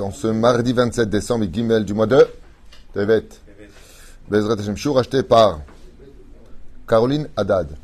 en 0.00 0.10
ce 0.10 0.28
mardi 0.28 0.72
27 0.72 1.10
décembre, 1.10 1.44
Gimel 1.52 1.84
du 1.84 1.92
mois 1.92 2.06
de 2.06 2.26
Tevet. 2.94 3.28
Bezrat 4.30 4.54
Hashem, 4.58 4.74
Shur, 4.74 4.98
acheté 4.98 5.22
par 5.22 5.60
Caroline 6.88 7.28
Haddad. 7.36 7.76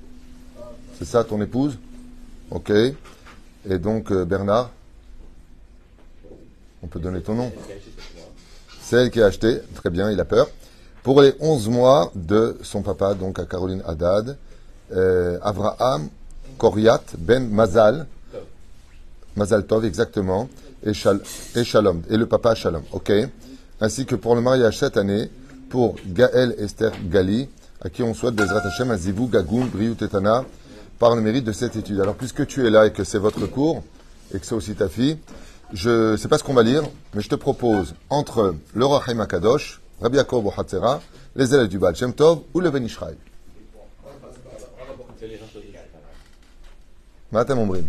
C'est 0.99 1.05
ça 1.05 1.23
ton 1.23 1.43
épouse? 1.43 1.77
Ok. 2.51 2.71
Et 2.71 3.79
donc 3.79 4.11
euh, 4.11 4.25
Bernard? 4.25 4.71
On 6.83 6.87
peut 6.87 6.99
donner 6.99 7.21
ton 7.21 7.35
nom 7.35 7.53
C'est 8.81 8.97
elle 8.97 9.11
qui 9.11 9.21
a 9.21 9.27
acheté, 9.27 9.61
très 9.75 9.91
bien, 9.91 10.11
il 10.11 10.19
a 10.19 10.25
peur. 10.25 10.49
Pour 11.03 11.21
les 11.21 11.35
11 11.41 11.69
mois 11.69 12.11
de 12.15 12.57
son 12.63 12.81
papa, 12.81 13.13
donc 13.13 13.39
à 13.39 13.45
Caroline 13.45 13.83
Haddad, 13.87 14.39
euh, 14.93 15.39
Avraham 15.43 16.09
Koriat 16.57 17.03
Ben 17.19 17.47
Mazal, 17.51 18.07
Mazal 19.37 19.67
Tov 19.67 19.85
exactement, 19.85 20.49
et, 20.85 20.93
Shal- 20.93 21.21
et 21.55 21.65
Shalom, 21.65 22.03
et 22.11 22.17
le 22.17 22.27
papa 22.27 22.55
Shalom, 22.55 22.83
ok? 22.93 23.13
Ainsi 23.81 24.07
que 24.07 24.15
pour 24.15 24.35
le 24.35 24.41
mariage 24.41 24.79
cette 24.79 24.97
année, 24.97 25.31
pour 25.71 25.97
Gaël 26.07 26.55
Esther 26.59 26.93
Gali, 27.11 27.49
à 27.81 27.89
qui 27.91 28.03
on 28.03 28.15
souhaite 28.15 28.35
Bezrat 28.35 28.61
Hashem, 28.67 28.91
un 28.91 28.97
Zivou, 28.97 29.27
Gagoun, 29.27 29.69
Briou, 29.69 29.95
Tetana, 29.95 30.45
par 30.99 31.17
le 31.17 31.23
mérite 31.23 31.45
de 31.45 31.53
cette 31.53 31.75
étude. 31.77 32.01
Alors 32.01 32.15
puisque 32.15 32.47
tu 32.47 32.67
es 32.67 32.71
là 32.71 32.87
et 32.87 32.93
que 32.93 33.05
c'est 33.05 33.19
votre 33.19 33.47
cours, 33.47 33.83
et 34.35 34.39
que 34.39 34.47
c'est 34.47 34.55
aussi 34.55 34.75
ta 34.75 34.89
fille, 34.89 35.19
je 35.73 36.13
ne 36.13 36.17
sais 36.17 36.29
pas 36.29 36.39
ce 36.39 36.45
qu'on 36.45 36.55
va 36.55 36.63
lire, 36.63 36.83
mais 37.15 37.23
je 37.23 37.29
te 37.29 37.35
propose 37.35 37.95
entre 38.11 38.55
le 38.75 38.85
Rahim 38.85 39.21
Akadosh, 39.21 39.81
Rabbi 40.01 40.17
Yaakov 40.17 40.53
Hatzera, 40.57 41.01
les 41.35 41.55
élèves 41.55 41.69
du 41.69 41.79
Baal 41.79 41.97
Shem 41.97 42.13
Tov 42.13 42.43
ou 42.53 42.61
le 42.61 42.71
Ben 42.71 42.87
Ombrim. 47.59 47.87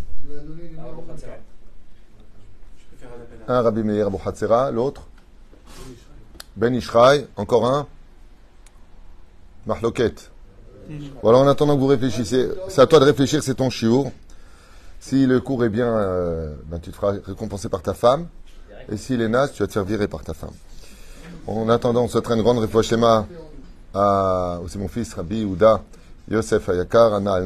Un 3.48 3.62
Rabbi 3.62 3.84
Meir 3.84 4.08
Hatzera, 4.26 4.72
l'autre 4.72 5.02
Ben 6.56 6.74
Ishraï, 6.74 7.28
encore 7.36 7.66
un 7.66 7.88
Mahloket. 9.66 10.32
Voilà, 11.22 11.40
en 11.40 11.48
attendant 11.48 11.76
que 11.76 11.82
vous 11.82 11.88
réfléchissez, 11.88 12.50
c'est 12.70 12.82
à 12.82 12.88
toi 12.88 13.00
de 13.00 13.06
réfléchir, 13.06 13.44
c'est 13.44 13.56
ton 13.56 13.70
chiour. 13.70 14.12
Si 15.00 15.26
le 15.26 15.42
cours 15.42 15.66
est 15.66 15.70
bien, 15.70 15.88
euh, 15.88 16.56
ben, 16.66 16.80
tu 16.80 16.92
te 16.92 16.96
feras 16.96 17.16
récompenser 17.26 17.68
par 17.68 17.82
ta 17.82 17.94
femme. 17.94 18.28
Et 18.90 18.98
s'il 18.98 19.22
est 19.22 19.30
naze, 19.30 19.52
tu 19.54 19.64
vas 19.64 19.68
te 19.68 19.74
faire 19.74 19.84
virer 19.84 20.08
par 20.08 20.24
ta 20.24 20.34
femme. 20.34 20.54
En 21.48 21.68
attendant, 21.70 22.04
on 22.04 22.08
souhaitera 22.08 22.36
une 22.36 22.42
grande 22.42 22.60
réfouachema 22.60 23.28
à, 23.94 24.60
c'est 24.68 24.80
mon 24.80 24.88
fils, 24.88 25.14
Rabbi 25.14 25.44
Ouda, 25.44 25.82
Yosef 26.30 26.70
Ayakar, 26.70 27.14
Anna 27.14 27.34
Al 27.34 27.46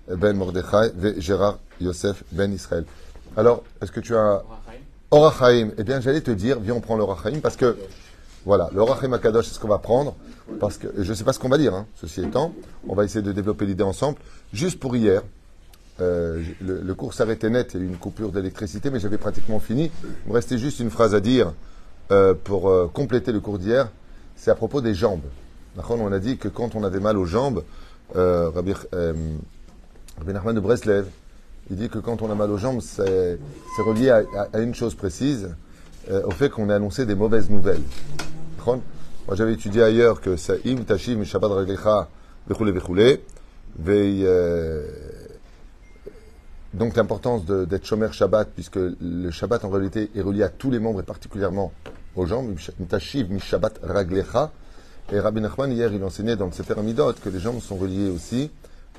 Ben 0.17 0.35
Mordechai, 0.35 0.91
et 1.03 1.21
Gérard 1.21 1.59
Yosef 1.79 2.23
Ben 2.31 2.51
Israël. 2.53 2.85
Alors, 3.37 3.63
est-ce 3.81 3.91
que 3.91 3.99
tu 3.99 4.15
as. 4.15 4.43
Orachaim. 5.09 5.71
Eh 5.77 5.83
bien, 5.83 5.99
j'allais 5.99 6.21
te 6.21 6.31
dire, 6.31 6.59
viens, 6.59 6.75
on 6.75 6.81
prend 6.81 6.95
l'Orachaim, 6.95 7.39
parce 7.41 7.55
que. 7.55 7.77
Voilà, 8.43 8.71
l'Orachaim 8.73 9.13
Akadosh, 9.13 9.45
c'est 9.45 9.53
ce 9.53 9.59
qu'on 9.59 9.67
va 9.67 9.77
prendre. 9.77 10.15
Parce 10.59 10.77
que 10.77 10.87
je 10.97 11.09
ne 11.09 11.13
sais 11.13 11.23
pas 11.23 11.31
ce 11.31 11.39
qu'on 11.39 11.49
va 11.49 11.59
dire, 11.59 11.75
hein, 11.75 11.85
ceci 11.95 12.21
étant. 12.21 12.53
On 12.87 12.95
va 12.95 13.05
essayer 13.05 13.21
de 13.21 13.31
développer 13.31 13.65
l'idée 13.65 13.83
ensemble. 13.83 14.17
Juste 14.51 14.79
pour 14.79 14.95
hier, 14.95 15.21
euh, 16.01 16.41
le, 16.59 16.81
le 16.81 16.95
cours 16.95 17.13
s'arrêtait 17.13 17.49
net, 17.49 17.71
il 17.73 17.79
y 17.79 17.83
a 17.83 17.85
eu 17.85 17.89
une 17.89 17.97
coupure 17.97 18.31
d'électricité, 18.31 18.89
mais 18.89 18.99
j'avais 18.99 19.19
pratiquement 19.19 19.59
fini. 19.59 19.91
Il 20.25 20.29
me 20.29 20.33
restait 20.33 20.57
juste 20.57 20.79
une 20.79 20.89
phrase 20.89 21.13
à 21.13 21.19
dire 21.19 21.53
euh, 22.11 22.33
pour 22.33 22.69
euh, 22.69 22.89
compléter 22.91 23.31
le 23.31 23.39
cours 23.39 23.59
d'hier. 23.59 23.91
C'est 24.35 24.49
à 24.49 24.55
propos 24.55 24.81
des 24.81 24.95
jambes. 24.95 25.21
On 25.87 26.11
a 26.11 26.19
dit 26.19 26.37
que 26.37 26.47
quand 26.47 26.75
on 26.75 26.83
avait 26.83 26.99
mal 26.99 27.17
aux 27.17 27.25
jambes, 27.25 27.63
Rabbi, 28.13 28.73
euh, 30.17 30.19
Rabbi 30.19 30.33
Nachman 30.33 30.55
de 30.55 30.59
Breslev, 30.59 31.07
il 31.69 31.77
dit 31.77 31.89
que 31.89 31.99
quand 31.99 32.21
on 32.21 32.31
a 32.31 32.35
mal 32.35 32.51
aux 32.51 32.57
jambes, 32.57 32.81
c'est 32.81 33.37
relié 33.85 34.09
à, 34.09 34.59
une 34.59 34.75
chose 34.75 34.95
précise, 34.95 35.55
euh, 36.09 36.23
au 36.25 36.31
fait 36.31 36.49
qu'on 36.49 36.69
a 36.69 36.75
annoncé 36.75 37.05
des 37.05 37.15
mauvaises 37.15 37.49
nouvelles. 37.49 37.83
Moi, 38.65 38.79
j'avais 39.33 39.53
étudié 39.53 39.83
ailleurs 39.83 40.21
que 40.21 40.35
im 40.67 40.83
tashim 40.83 41.23
shabbat 41.23 41.51
raglecha 41.51 42.09
vechule, 42.47 43.19
vei, 43.79 44.21
euh, 44.23 44.87
donc 46.73 46.95
l'importance 46.95 47.45
d'être 47.45 47.85
shomer 47.85 48.11
Shabbat, 48.11 48.49
puisque 48.53 48.77
le 48.77 49.29
Shabbat 49.29 49.65
en 49.65 49.69
réalité 49.69 50.09
est 50.15 50.21
relié 50.21 50.43
à 50.43 50.49
tous 50.49 50.71
les 50.71 50.79
membres 50.79 51.01
et 51.01 51.03
particulièrement 51.03 51.73
aux 52.15 52.25
jambes, 52.25 52.55
Tashiv 52.87 53.31
mi 53.31 53.39
Shabbat 53.39 53.79
raglecha. 53.83 54.51
Et 55.11 55.19
Rabbi 55.19 55.41
Nachman 55.41 55.71
hier 55.71 55.91
il 55.93 56.03
enseignait 56.03 56.37
dans 56.37 56.45
le 56.45 56.53
Sefer 56.53 56.75
que 56.75 57.29
les 57.29 57.39
jambes 57.39 57.59
sont 57.59 57.75
reliées 57.75 58.09
aussi 58.09 58.49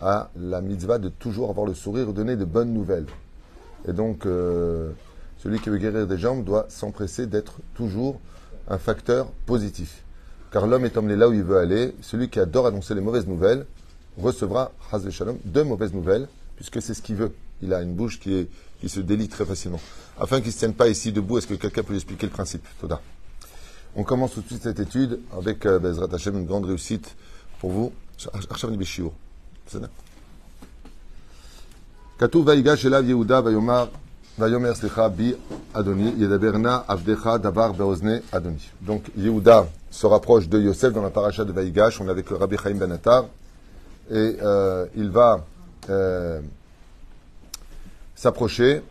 à 0.03 0.31
la 0.37 0.61
mitzvah 0.61 0.99
de 0.99 1.09
toujours 1.09 1.49
avoir 1.49 1.67
le 1.67 1.75
sourire 1.75 2.13
donner 2.13 2.37
de 2.37 2.45
bonnes 2.45 2.73
nouvelles. 2.73 3.07
Et 3.89 3.93
donc 3.93 4.27
euh, 4.27 4.91
celui 5.39 5.61
qui 5.61 5.71
veut 5.71 5.79
guérir 5.79 6.07
des 6.07 6.19
jambes 6.19 6.45
doit 6.45 6.67
s'empresser 6.69 7.27
d'être 7.27 7.61
toujours 7.75 8.21
un 8.69 8.79
facteur 8.79 9.27
positif. 9.47 10.03
Car 10.51 10.67
l'homme 10.67 10.85
est 10.85 10.97
emmené 10.97 11.17
là 11.17 11.29
où 11.29 11.33
il 11.33 11.43
veut 11.43 11.57
aller. 11.57 11.95
Celui 12.03 12.29
qui 12.29 12.41
adore 12.41 12.67
annoncer 12.67 12.95
les 12.95 13.01
mauvaises 13.01 13.27
nouvelles 13.27 13.65
recevra, 14.19 14.73
Shalom, 15.11 15.39
de 15.45 15.63
mauvaises 15.63 15.95
nouvelles, 15.95 16.29
puisque 16.57 16.83
c'est 16.83 16.95
ce 16.95 17.01
qu'il 17.01 17.17
veut. 17.17 17.33
Il 17.63 17.73
a 17.73 17.81
une 17.81 17.95
bouche 17.95 18.21
qui, 18.21 18.49
se 18.87 19.01
délie 19.01 19.29
très 19.29 19.47
facilement. 19.47 19.81
Afin 20.21 20.39
qu'il 20.39 20.49
ne 20.49 20.53
se 20.53 20.59
tienne 20.59 20.75
pas 20.75 20.89
ici 20.89 21.13
debout, 21.13 21.39
est-ce 21.39 21.47
que 21.47 21.55
quelqu'un 21.55 21.83
peut 21.83 21.93
lui 21.93 21.99
expliquer 21.99 22.27
le 22.27 22.33
principe 22.33 22.67
Toda? 22.81 23.01
On 23.95 24.05
commence 24.05 24.35
tout 24.35 24.41
de 24.43 24.47
suite 24.47 24.63
cette 24.63 24.81
étude 24.81 25.21
avec 25.37 25.65
euh, 25.65 25.79
Bezrat 25.79 26.09
une 26.27 26.47
grande 26.47 26.67
réussite 26.67 27.15
pour 27.61 27.71
vous. 27.71 27.93
עכשיו 29.66 29.82
אני 29.82 29.88
בשיעור. 29.88 29.88
בסדר? 29.88 29.88
כתוב 32.20 32.48
ויגש 32.48 32.86
אליו 32.86 33.04
יהודה 33.10 33.42
ויאמר, 33.44 33.86
ויאמר 34.40 34.76
סליחה 34.76 35.10
בי 35.10 35.34
אדוני, 35.74 36.12
ידבר 36.18 36.58
נא 36.58 36.78
עבדך 36.88 37.30
דבר 37.42 37.72
באוזני 37.72 38.18
אדוני. 38.32 38.58
Donc 38.88 39.02
Yehuda 39.18 39.66
se 39.92 40.08
rapproche 40.08 40.48
de 40.48 40.60
Yosef 40.60 40.94
dans 40.94 41.04
la 41.04 41.10
paracha 41.10 41.46
de 41.46 41.52
Vaïgash, 41.52 42.02
on 42.02 42.08
est 42.08 42.12
avec 42.12 42.30
le 42.30 42.38
Rabbi 42.38 42.58
Chaim 42.58 42.76
Ben 42.76 42.92
Attar, 42.92 43.26
et 44.10 44.38
euh, 44.42 44.86
il 44.96 45.10
va 45.10 45.46
euh, 45.90 46.42
s'approcher 48.16 48.82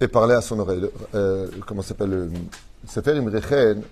et 0.00 0.08
parler 0.08 0.34
à 0.34 0.40
son 0.40 0.58
oreille. 0.58 0.80
Le- 0.80 0.92
euh, 1.14 1.48
comment 1.66 1.82
ça 1.82 1.88
s'appelle 1.88 2.10
le 2.10 2.30
Sefer 2.86 3.16
Imrechen 3.16 3.82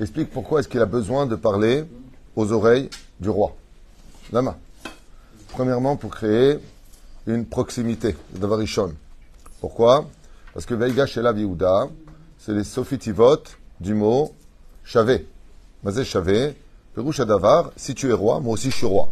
explique 0.00 0.30
pourquoi 0.30 0.60
est-ce 0.60 0.68
qu'il 0.68 0.80
a 0.80 0.86
besoin 0.86 1.26
de 1.26 1.36
parler 1.36 1.84
aux 2.36 2.52
oreilles 2.52 2.90
du 3.20 3.30
roi. 3.30 3.54
Lama. 4.32 4.56
Premièrement, 5.53 5.97
pour 5.97 6.09
créer 6.09 6.57
une 7.27 7.45
proximité, 7.45 8.15
Davarishon. 8.33 8.95
Pourquoi? 9.61 10.09
Parce 10.51 10.65
que 10.65 10.73
Veiga 10.73 11.05
Shelav 11.05 11.37
Yehuda, 11.37 11.89
c'est 12.39 12.53
les 12.53 12.63
sofitivot 12.63 13.43
du 13.79 13.93
mot 13.93 14.33
Shavé. 14.83 15.27
Mazé 15.83 16.05
Shavé, 16.05 16.57
Perouche 16.95 17.19
Davar, 17.19 17.69
si 17.75 17.93
tu 17.93 18.09
es 18.09 18.13
roi, 18.13 18.39
moi 18.39 18.53
aussi 18.53 18.71
je 18.71 18.77
suis 18.77 18.87
roi. 18.87 19.09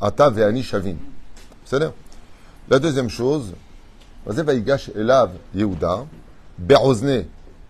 Ata 0.00 0.30
Veani 0.30 0.62
Shavin. 0.62 0.94
C'est. 1.64 1.80
La 2.68 2.78
deuxième 2.78 3.10
chose, 3.10 3.52
Mazé 4.24 4.44
Veigash 4.44 4.90
Elav 4.94 5.32
Yehuda, 5.56 6.06
Be'ozne, 6.56 7.24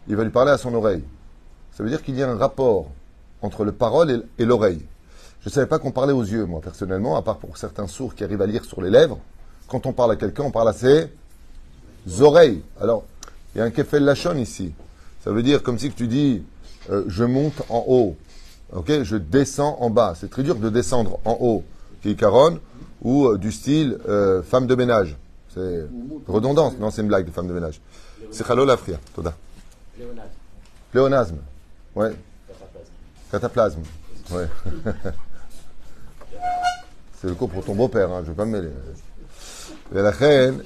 il 0.09 0.17
va 0.17 0.25
lui 0.25 0.31
parler 0.31 0.51
à 0.51 0.59
son 0.59 0.75
oreille. 0.75 1.05
Ça 1.71 1.83
veut 1.83 1.89
dire 1.89 2.03
qu'il 2.03 2.17
y 2.17 2.23
a 2.23 2.31
un 2.31 2.37
rapport 2.37 2.91
entre 3.41 3.65
le 3.65 3.73
parole 3.73 4.27
et 4.39 4.45
l'oreille. 4.45 4.85
Je 5.43 5.49
ne 5.49 5.53
savais 5.53 5.67
pas 5.67 5.81
qu'on 5.81 5.91
parlait 5.91 6.13
aux 6.13 6.23
yeux, 6.23 6.47
moi, 6.47 6.61
personnellement, 6.61 7.17
à 7.17 7.23
part 7.23 7.39
pour 7.39 7.57
certains 7.57 7.89
sourds 7.89 8.15
qui 8.15 8.23
arrivent 8.23 8.43
à 8.43 8.47
lire 8.47 8.65
sur 8.65 8.81
les 8.81 8.91
lèvres. 8.91 9.19
Quand 9.67 9.87
on 9.87 9.93
parle 9.93 10.13
à 10.13 10.17
quelqu'un, 10.17 10.45
on 10.45 10.53
parle 10.53 10.69
à 10.69 10.73
ses 10.73 11.09
oreilles. 12.21 12.63
Alors, 12.81 13.05
il 13.55 13.59
y 13.59 13.61
a 13.61 13.65
un 13.65 13.71
kefel 13.71 14.05
lachon 14.05 14.37
ici. 14.37 14.73
Ça 15.25 15.33
veut 15.33 15.43
dire 15.43 15.65
comme 15.65 15.79
si 15.79 15.91
tu 15.91 16.07
dis 16.07 16.43
euh, 16.91 17.05
je 17.09 17.25
monte 17.25 17.63
en 17.69 17.85
haut. 17.89 18.17
Ok 18.73 19.03
Je 19.03 19.17
descends 19.17 19.79
en 19.81 19.91
bas. 19.91 20.15
C'est 20.17 20.31
très 20.31 20.45
dur 20.45 20.55
de 20.55 20.71
descendre 20.71 21.19
en 21.25 21.37
haut, 21.41 21.65
qui 22.03 22.11
est 22.11 22.15
caronne, 22.15 22.61
ou 23.03 23.27
euh, 23.27 23.37
du 23.37 23.51
style 23.51 23.99
euh, 24.09 24.43
femme 24.43 24.69
de 24.69 24.75
ménage. 24.77 25.17
C'est 25.53 25.87
redondance. 26.29 26.75
Non, 26.79 26.91
c'est 26.91 27.03
une 27.03 27.09
blague 27.09 27.27
de 27.27 27.33
femme 27.33 27.49
de 27.49 27.53
ménage. 27.53 27.81
C'est 28.31 28.47
chalol 28.47 28.71
afria. 28.71 28.99
Toda. 29.15 29.35
Pléonasme. 30.93 31.39
Ouais. 31.97 32.13
Cataplasme. 33.31 33.83
Ouais. 34.31 34.47
C'est 37.23 37.29
le 37.29 37.35
coup 37.35 37.47
pour 37.47 37.65
ton 37.65 37.77
beau-père, 37.77 38.11
hein, 38.11 38.23
je 38.25 38.31
ne 38.31 38.31
vais 38.31 38.35
pas 38.35 38.45
me 38.45 38.51
mêler. 38.51 38.71
Et 39.95 40.03
la 40.03 40.11
reine, 40.11 40.61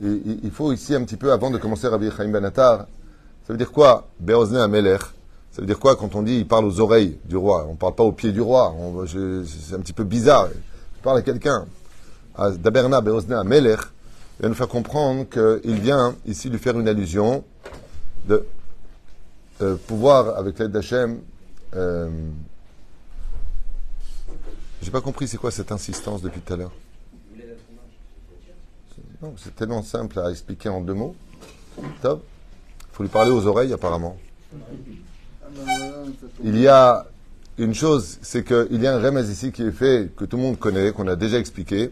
il 0.00 0.50
faut 0.50 0.72
ici 0.72 0.92
un 0.92 1.04
petit 1.04 1.16
peu, 1.16 1.30
avant 1.30 1.52
de 1.52 1.58
commencer 1.58 1.86
Rabbi 1.86 2.10
Chaim 2.10 2.26
Ben 2.30 2.44
Attar, 2.44 2.78
ça 3.46 3.52
veut 3.52 3.56
dire 3.56 3.70
quoi 3.70 4.08
Beozne 4.18 4.56
Amelech? 4.56 5.02
Ça 5.52 5.60
veut 5.60 5.66
dire 5.68 5.78
quoi 5.78 5.94
quand 5.94 6.16
on 6.16 6.22
dit 6.22 6.36
il 6.36 6.48
parle 6.48 6.64
aux 6.64 6.80
oreilles 6.80 7.16
du 7.26 7.36
roi? 7.36 7.64
On 7.68 7.74
ne 7.74 7.76
parle 7.76 7.94
pas 7.94 8.02
aux 8.02 8.10
pieds 8.10 8.32
du 8.32 8.40
roi. 8.40 8.74
C'est 9.06 9.76
un 9.76 9.78
petit 9.78 9.92
peu 9.92 10.02
bizarre. 10.02 10.48
Je 10.96 11.02
parle 11.04 11.18
à 11.18 11.22
quelqu'un. 11.22 11.66
Ah, 12.36 12.50
Daberna 12.50 13.00
Beozne 13.00 13.34
Amelech. 13.34 13.82
Il 14.40 14.42
va 14.42 14.48
nous 14.48 14.56
faire 14.56 14.66
comprendre 14.66 15.26
qu'il 15.28 15.80
vient 15.80 16.16
ici 16.26 16.50
lui 16.50 16.58
faire 16.58 16.76
une 16.76 16.88
allusion 16.88 17.44
de 18.26 18.44
euh, 19.62 19.76
pouvoir, 19.86 20.36
avec 20.36 20.58
l'aide 20.58 20.72
d'Hachem, 20.72 21.20
euh, 21.76 22.08
j'ai 24.82 24.90
pas 24.90 25.00
compris 25.00 25.28
c'est 25.28 25.36
quoi 25.36 25.50
cette 25.50 25.72
insistance 25.72 26.22
depuis 26.22 26.40
tout 26.40 26.52
à 26.52 26.56
l'heure. 26.56 26.72
C'est 29.36 29.56
tellement 29.56 29.82
simple 29.82 30.20
à 30.20 30.30
expliquer 30.30 30.68
en 30.68 30.80
deux 30.80 30.94
mots. 30.94 31.16
Top. 32.02 32.24
Il 32.80 32.96
faut 32.96 33.02
lui 33.02 33.10
parler 33.10 33.30
aux 33.30 33.46
oreilles 33.46 33.72
apparemment. 33.72 34.16
Il 36.44 36.58
y 36.58 36.68
a 36.68 37.06
une 37.58 37.74
chose, 37.74 38.18
c'est 38.22 38.44
qu'il 38.44 38.80
y 38.80 38.86
a 38.86 38.94
un 38.94 39.02
remez 39.02 39.22
ici 39.22 39.50
qui 39.50 39.62
est 39.62 39.72
fait, 39.72 40.10
que 40.16 40.24
tout 40.24 40.36
le 40.36 40.42
monde 40.42 40.58
connaît, 40.58 40.92
qu'on 40.92 41.08
a 41.08 41.16
déjà 41.16 41.38
expliqué. 41.38 41.90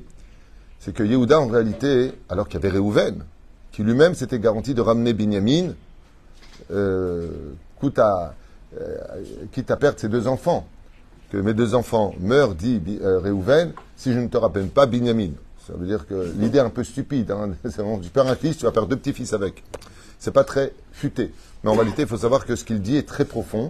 C'est 0.79 0.94
que 0.94 1.03
Yehuda, 1.03 1.41
en 1.41 1.49
réalité, 1.49 2.12
alors 2.29 2.49
qu'il 2.49 2.61
y 2.61 2.65
avait 2.65 2.73
Réhouven, 2.73 3.25
qui 3.73 3.83
lui-même 3.83 4.15
s'était 4.15 4.38
garanti 4.38 4.75
de 4.75 4.81
ramener 4.81 5.12
Binyamin, 5.12 5.75
euh, 6.71 7.29
à, 7.99 8.35
euh, 8.81 8.99
quitte 9.53 9.71
à 9.71 9.77
perdre 9.77 9.99
ses 9.99 10.09
deux 10.09 10.29
enfants 10.29 10.67
que 11.31 11.37
mes 11.38 11.55
deux 11.55 11.75
enfants 11.75 12.14
meurent, 12.20 12.55
dit 12.55 12.81
euh, 13.02 13.19
Réhouven, 13.19 13.73
si 13.96 14.12
je 14.12 14.19
ne 14.19 14.28
te 14.28 14.37
rappelle 14.37 14.69
pas 14.69 14.87
Binyamin. 14.87 15.31
Ça 15.67 15.73
veut 15.75 15.87
dire 15.87 16.06
que 16.06 16.32
l'idée 16.38 16.58
est 16.58 16.62
un 16.62 16.70
peu 16.70 16.84
stupide. 16.84 17.31
Hein. 17.31 17.55
tu 18.02 18.11
perds 18.11 18.28
un 18.28 18.37
fils, 18.37 18.58
tu 18.58 18.64
vas 18.64 18.73
perdre 18.73 18.88
deux 18.88 18.96
petits-fils 18.96 19.32
avec. 19.32 19.64
C'est 20.19 20.31
pas 20.31 20.44
très 20.44 20.73
futé. 20.93 21.32
Mais 21.64 21.70
en 21.70 21.75
réalité, 21.75 22.02
il 22.02 22.08
faut 22.08 22.19
savoir 22.19 22.46
que 22.46 22.55
ce 22.55 22.64
qu'il 22.64 22.81
dit 22.81 22.96
est 22.96 23.08
très 23.08 23.25
profond 23.25 23.69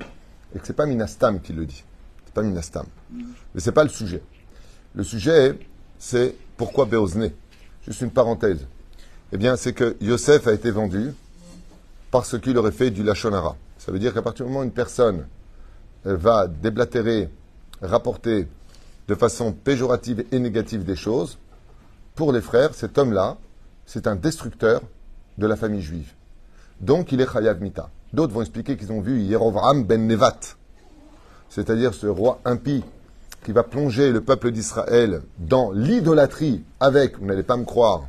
et 0.54 0.58
que 0.58 0.66
c'est 0.66 0.74
pas 0.74 0.86
Minastam 0.86 1.40
qui 1.40 1.52
le 1.52 1.64
dit. 1.64 1.84
C'est 2.26 2.34
pas 2.34 2.42
Minastam. 2.42 2.86
Mais 3.10 3.60
c'est 3.60 3.72
pas 3.72 3.84
le 3.84 3.88
sujet. 3.90 4.22
Le 4.94 5.02
sujet, 5.02 5.58
c'est 5.98 6.34
pourquoi 6.56 6.84
Béozné. 6.84 7.34
Juste 7.86 8.02
une 8.02 8.10
parenthèse. 8.10 8.66
Eh 9.32 9.38
bien, 9.38 9.56
c'est 9.56 9.72
que 9.72 9.96
Yosef 10.00 10.46
a 10.46 10.52
été 10.52 10.70
vendu 10.70 11.12
parce 12.10 12.38
qu'il 12.38 12.56
aurait 12.58 12.72
fait 12.72 12.90
du 12.90 13.02
Lachonara. 13.02 13.56
Ça 13.78 13.90
veut 13.90 13.98
dire 13.98 14.12
qu'à 14.12 14.22
partir 14.22 14.44
du 14.44 14.52
moment 14.52 14.60
où 14.60 14.64
une 14.64 14.70
personne 14.70 15.26
va 16.04 16.46
déblatérer 16.46 17.28
rapporter 17.82 18.49
de 19.08 19.14
façon 19.14 19.52
péjorative 19.52 20.25
et 20.32 20.38
négative 20.38 20.84
des 20.84 20.96
choses, 20.96 21.38
pour 22.14 22.32
les 22.32 22.40
frères, 22.40 22.75
cet 22.75 22.99
homme-là, 22.99 23.37
c'est 23.84 24.06
un 24.06 24.17
destructeur 24.17 24.81
de 25.38 25.46
la 25.46 25.56
famille 25.56 25.82
juive. 25.82 26.12
Donc 26.81 27.12
il 27.12 27.20
est 27.20 27.31
Chayav 27.31 27.61
Mita. 27.61 27.90
D'autres 28.12 28.32
vont 28.32 28.40
expliquer 28.40 28.76
qu'ils 28.76 28.93
ont 28.93 29.00
vu 29.00 29.20
Yerovram 29.20 29.84
ben 29.84 30.06
Nevat, 30.06 30.40
c'est-à-dire 31.49 31.94
ce 31.94 32.06
roi 32.06 32.40
impie 32.44 32.82
qui 33.44 33.52
va 33.52 33.62
plonger 33.62 34.11
le 34.11 34.20
peuple 34.20 34.50
d'Israël 34.50 35.23
dans 35.38 35.70
l'idolâtrie 35.70 36.64
avec, 36.81 37.19
vous 37.19 37.26
n'allez 37.26 37.43
pas 37.43 37.56
me 37.56 37.64
croire, 37.64 38.08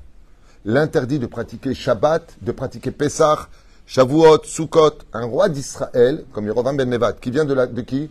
l'interdit 0.65 1.19
de 1.19 1.27
pratiquer 1.27 1.73
Shabbat, 1.73 2.37
de 2.41 2.51
pratiquer 2.51 2.91
Pessah, 2.91 3.47
Shavuot, 3.85 4.43
Sukkot, 4.43 4.99
un 5.13 5.25
roi 5.25 5.49
d'Israël, 5.49 6.25
comme 6.33 6.45
Yerovam 6.45 6.75
ben 6.75 6.89
Nevat, 6.89 7.13
qui 7.13 7.31
vient 7.31 7.45
de, 7.45 7.53
la, 7.53 7.67
de 7.67 7.81
qui? 7.81 8.09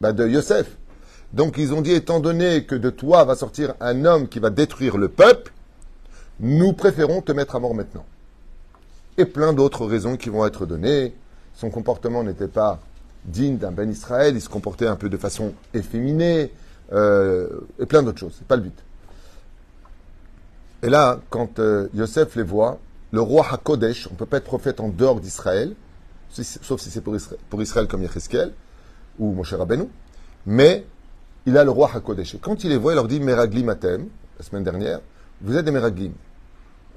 Bah, 0.00 0.12
De 0.12 0.26
Yosef. 0.26 0.76
Donc 1.36 1.58
ils 1.58 1.74
ont 1.74 1.82
dit, 1.82 1.92
étant 1.92 2.18
donné 2.18 2.64
que 2.64 2.74
de 2.74 2.88
toi 2.88 3.24
va 3.24 3.36
sortir 3.36 3.74
un 3.80 4.06
homme 4.06 4.26
qui 4.26 4.38
va 4.38 4.48
détruire 4.48 4.96
le 4.96 5.08
peuple, 5.08 5.52
nous 6.40 6.72
préférons 6.72 7.20
te 7.20 7.30
mettre 7.30 7.56
à 7.56 7.60
mort 7.60 7.74
maintenant. 7.74 8.06
Et 9.18 9.26
plein 9.26 9.52
d'autres 9.52 9.84
raisons 9.84 10.16
qui 10.16 10.30
vont 10.30 10.46
être 10.46 10.64
données. 10.64 11.14
Son 11.54 11.68
comportement 11.68 12.24
n'était 12.24 12.48
pas 12.48 12.80
digne 13.26 13.58
d'un 13.58 13.70
Ben 13.70 13.90
Israël, 13.90 14.34
il 14.34 14.40
se 14.40 14.48
comportait 14.48 14.86
un 14.86 14.96
peu 14.96 15.10
de 15.10 15.16
façon 15.18 15.52
efféminée, 15.74 16.52
euh, 16.94 17.48
et 17.78 17.84
plein 17.84 18.02
d'autres 18.02 18.18
choses. 18.18 18.36
C'est 18.38 18.48
pas 18.48 18.56
le 18.56 18.62
but. 18.62 18.84
Et 20.82 20.88
là, 20.88 21.20
quand 21.28 21.58
euh, 21.58 21.88
Yosef 21.92 22.34
les 22.36 22.44
voit, 22.44 22.78
le 23.12 23.20
roi 23.20 23.46
HaKodesh, 23.50 24.06
on 24.08 24.14
ne 24.14 24.16
peut 24.16 24.26
pas 24.26 24.38
être 24.38 24.44
prophète 24.44 24.80
en 24.80 24.88
dehors 24.88 25.20
d'Israël, 25.20 25.74
sauf 26.30 26.80
si 26.80 26.90
c'est 26.90 27.02
pour 27.02 27.62
Israël, 27.62 27.88
comme 27.88 28.02
Yecheskel 28.02 28.54
ou 29.18 29.32
Moshe 29.32 29.52
Rabbeinu, 29.52 29.88
mais 30.46 30.86
il 31.46 31.56
a 31.56 31.64
le 31.64 31.70
roi 31.70 31.90
HaKodesh. 31.94 32.36
Quand 32.40 32.64
il 32.64 32.70
les 32.70 32.76
voit, 32.76 32.92
il 32.92 32.96
leur 32.96 33.08
dit 33.08 33.20
Meraglim 33.20 33.68
Atem, 33.68 34.08
la 34.38 34.44
semaine 34.44 34.64
dernière, 34.64 35.00
vous 35.40 35.56
êtes 35.56 35.64
des 35.64 35.70
Meraglim. 35.70 36.12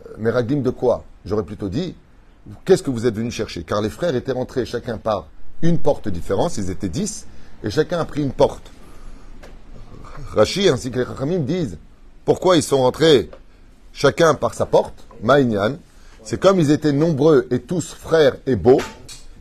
Euh, 0.06 0.16
Meraglim 0.18 0.64
de 0.64 0.72
quoi? 0.72 1.06
J'aurais 1.24 1.44
plutôt 1.44 1.70
dit, 1.70 1.96
qu'est-ce 2.66 2.84
que 2.84 2.90
vous 2.90 3.06
êtes 3.06 3.16
venus 3.16 3.34
chercher? 3.34 3.64
Car 3.64 3.82
les 3.82 3.90
frères 3.90 4.16
étaient 4.16 4.32
rentrés 4.32 4.66
chacun 4.66 4.98
par 4.98 5.28
une 5.62 5.78
porte 5.78 6.10
différente, 6.10 6.58
ils 6.58 6.70
étaient 6.70 6.90
dix, 6.90 7.28
et 7.64 7.70
chacun 7.70 8.00
a 8.00 8.06
pris 8.06 8.24
une 8.24 8.32
porte. 8.32 8.64
Rachi 10.34 10.68
ainsi 10.68 10.90
que 10.90 11.00
les 11.00 11.04
Rachamim 11.04 11.40
disent, 11.40 11.78
pourquoi 12.26 12.58
ils 12.58 12.64
sont 12.64 12.82
rentrés 12.82 13.30
chacun 13.94 14.34
par 14.34 14.54
sa 14.54 14.66
porte? 14.66 15.06
Maïnian. 15.22 15.76
C'est 16.24 16.40
comme 16.40 16.60
ils 16.60 16.72
étaient 16.72 16.94
nombreux 16.94 17.48
et 17.52 17.60
tous 17.60 17.94
frères 17.94 18.36
et 18.46 18.56
beaux. 18.56 18.82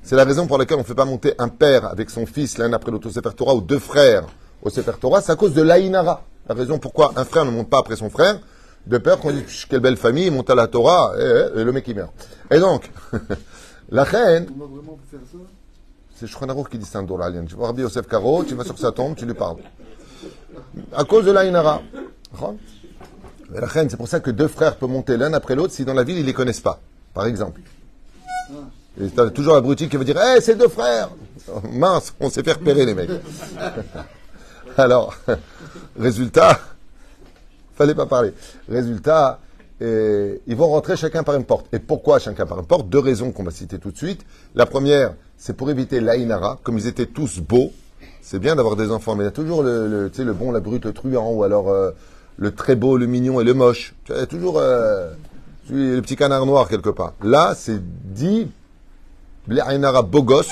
C'est 0.02 0.16
la 0.16 0.24
raison 0.24 0.46
pour 0.46 0.58
laquelle 0.58 0.78
on 0.78 0.80
ne 0.80 0.86
fait 0.86 0.94
pas 0.94 1.04
monter 1.04 1.34
un 1.38 1.48
père 1.48 1.86
avec 1.86 2.10
son 2.10 2.26
fils 2.26 2.58
l'un 2.58 2.72
après 2.72 2.90
l'autre 2.90 3.08
au 3.08 3.12
Sefer 3.12 3.30
Torah 3.36 3.54
ou 3.54 3.60
deux 3.60 3.78
frères 3.78 4.24
au 4.62 4.70
Sefer 4.70 4.92
Torah, 5.00 5.20
c'est 5.20 5.32
à 5.32 5.36
cause 5.36 5.54
de 5.54 5.62
l'Aïnara. 5.62 6.22
La 6.48 6.54
raison 6.54 6.78
pourquoi 6.78 7.12
un 7.16 7.24
frère 7.24 7.44
ne 7.44 7.50
monte 7.50 7.68
pas 7.68 7.78
après 7.78 7.96
son 7.96 8.10
frère, 8.10 8.40
de 8.86 8.98
peur 8.98 9.18
qu'on 9.18 9.30
dise 9.30 9.66
quelle 9.68 9.80
belle 9.80 9.96
famille, 9.96 10.26
il 10.26 10.32
monte 10.32 10.50
à 10.50 10.54
la 10.54 10.66
Torah, 10.66 11.12
et, 11.18 11.62
le 11.62 11.72
mec 11.72 11.86
il 11.88 11.96
meurt. 11.96 12.12
Et 12.50 12.58
donc, 12.58 12.90
la 13.90 14.04
reine. 14.04 14.48
C'est 16.14 16.26
Shkhonarour 16.26 16.68
qui 16.68 16.78
dit 16.78 16.84
ça 16.84 17.00
dans 17.02 17.44
Tu 17.46 17.54
vas 17.54 17.66
Rabbi 17.66 17.82
Yosef 17.82 18.08
Karo, 18.08 18.42
tu 18.44 18.54
vas 18.54 18.64
sur 18.64 18.78
sa 18.78 18.90
tombe, 18.90 19.14
tu 19.14 19.24
lui 19.24 19.34
parles. 19.34 19.58
À 20.96 21.04
cause 21.04 21.24
de 21.24 21.30
l'Aïnara. 21.30 21.82
La 23.50 23.66
reine, 23.66 23.88
c'est 23.88 23.96
pour 23.96 24.08
ça 24.08 24.20
que 24.20 24.30
deux 24.30 24.48
frères 24.48 24.76
peuvent 24.76 24.90
monter 24.90 25.16
l'un 25.16 25.32
après 25.32 25.54
l'autre 25.54 25.72
si 25.72 25.84
dans 25.84 25.94
la 25.94 26.02
ville 26.02 26.16
ils 26.16 26.22
ne 26.22 26.26
les 26.26 26.34
connaissent 26.34 26.60
pas, 26.60 26.80
par 27.14 27.26
exemple. 27.26 27.60
Et 29.00 29.08
t'as 29.10 29.30
toujours 29.30 29.54
l'abruti 29.54 29.88
qui 29.88 29.96
veut 29.96 30.04
dire 30.04 30.20
Hé, 30.20 30.40
c'est 30.40 30.56
deux 30.56 30.68
frères 30.68 31.10
Mince, 31.70 32.14
on 32.20 32.30
s'est 32.30 32.42
fait 32.42 32.52
repérer, 32.52 32.84
les 32.84 32.94
mecs. 32.94 33.10
Alors, 34.78 35.14
résultat, 35.98 36.58
fallait 37.76 37.94
pas 37.94 38.06
parler. 38.06 38.32
Résultat, 38.68 39.40
ils 39.80 40.56
vont 40.56 40.68
rentrer 40.68 40.96
chacun 40.96 41.24
par 41.24 41.34
une 41.34 41.44
porte. 41.44 41.66
Et 41.72 41.80
pourquoi 41.80 42.18
chacun 42.20 42.46
par 42.46 42.60
une 42.60 42.66
porte? 42.66 42.88
Deux 42.88 43.00
raisons 43.00 43.32
qu'on 43.32 43.42
va 43.42 43.50
citer 43.50 43.78
tout 43.78 43.90
de 43.90 43.96
suite. 43.96 44.24
La 44.54 44.66
première, 44.66 45.14
c'est 45.36 45.56
pour 45.56 45.68
éviter 45.70 46.00
l'Aïnara. 46.00 46.58
Comme 46.62 46.78
ils 46.78 46.86
étaient 46.86 47.06
tous 47.06 47.40
beaux, 47.40 47.72
c'est 48.22 48.38
bien 48.38 48.56
d'avoir 48.56 48.76
des 48.76 48.90
enfants, 48.90 49.16
mais 49.16 49.24
il 49.24 49.26
y 49.26 49.28
a 49.28 49.32
toujours 49.32 49.62
le, 49.62 50.10
le 50.16 50.32
bon, 50.32 50.52
la 50.52 50.60
brute, 50.60 50.84
le 50.84 50.92
truand, 50.92 51.32
ou 51.32 51.42
alors 51.42 51.70
euh, 51.70 51.90
le 52.36 52.54
très 52.54 52.76
beau, 52.76 52.96
le 52.96 53.06
mignon 53.06 53.40
et 53.40 53.44
le 53.44 53.54
moche. 53.54 53.94
Il 54.08 54.16
y 54.16 54.18
a 54.18 54.26
toujours 54.26 54.58
euh, 54.58 55.10
le 55.70 56.00
petit 56.02 56.14
canard 56.16 56.46
noir 56.46 56.68
quelque 56.68 56.90
part. 56.90 57.14
Là, 57.22 57.54
c'est 57.56 57.80
dit 57.80 58.48
Aïnara 59.60 60.02
beau 60.02 60.22
gosse, 60.22 60.50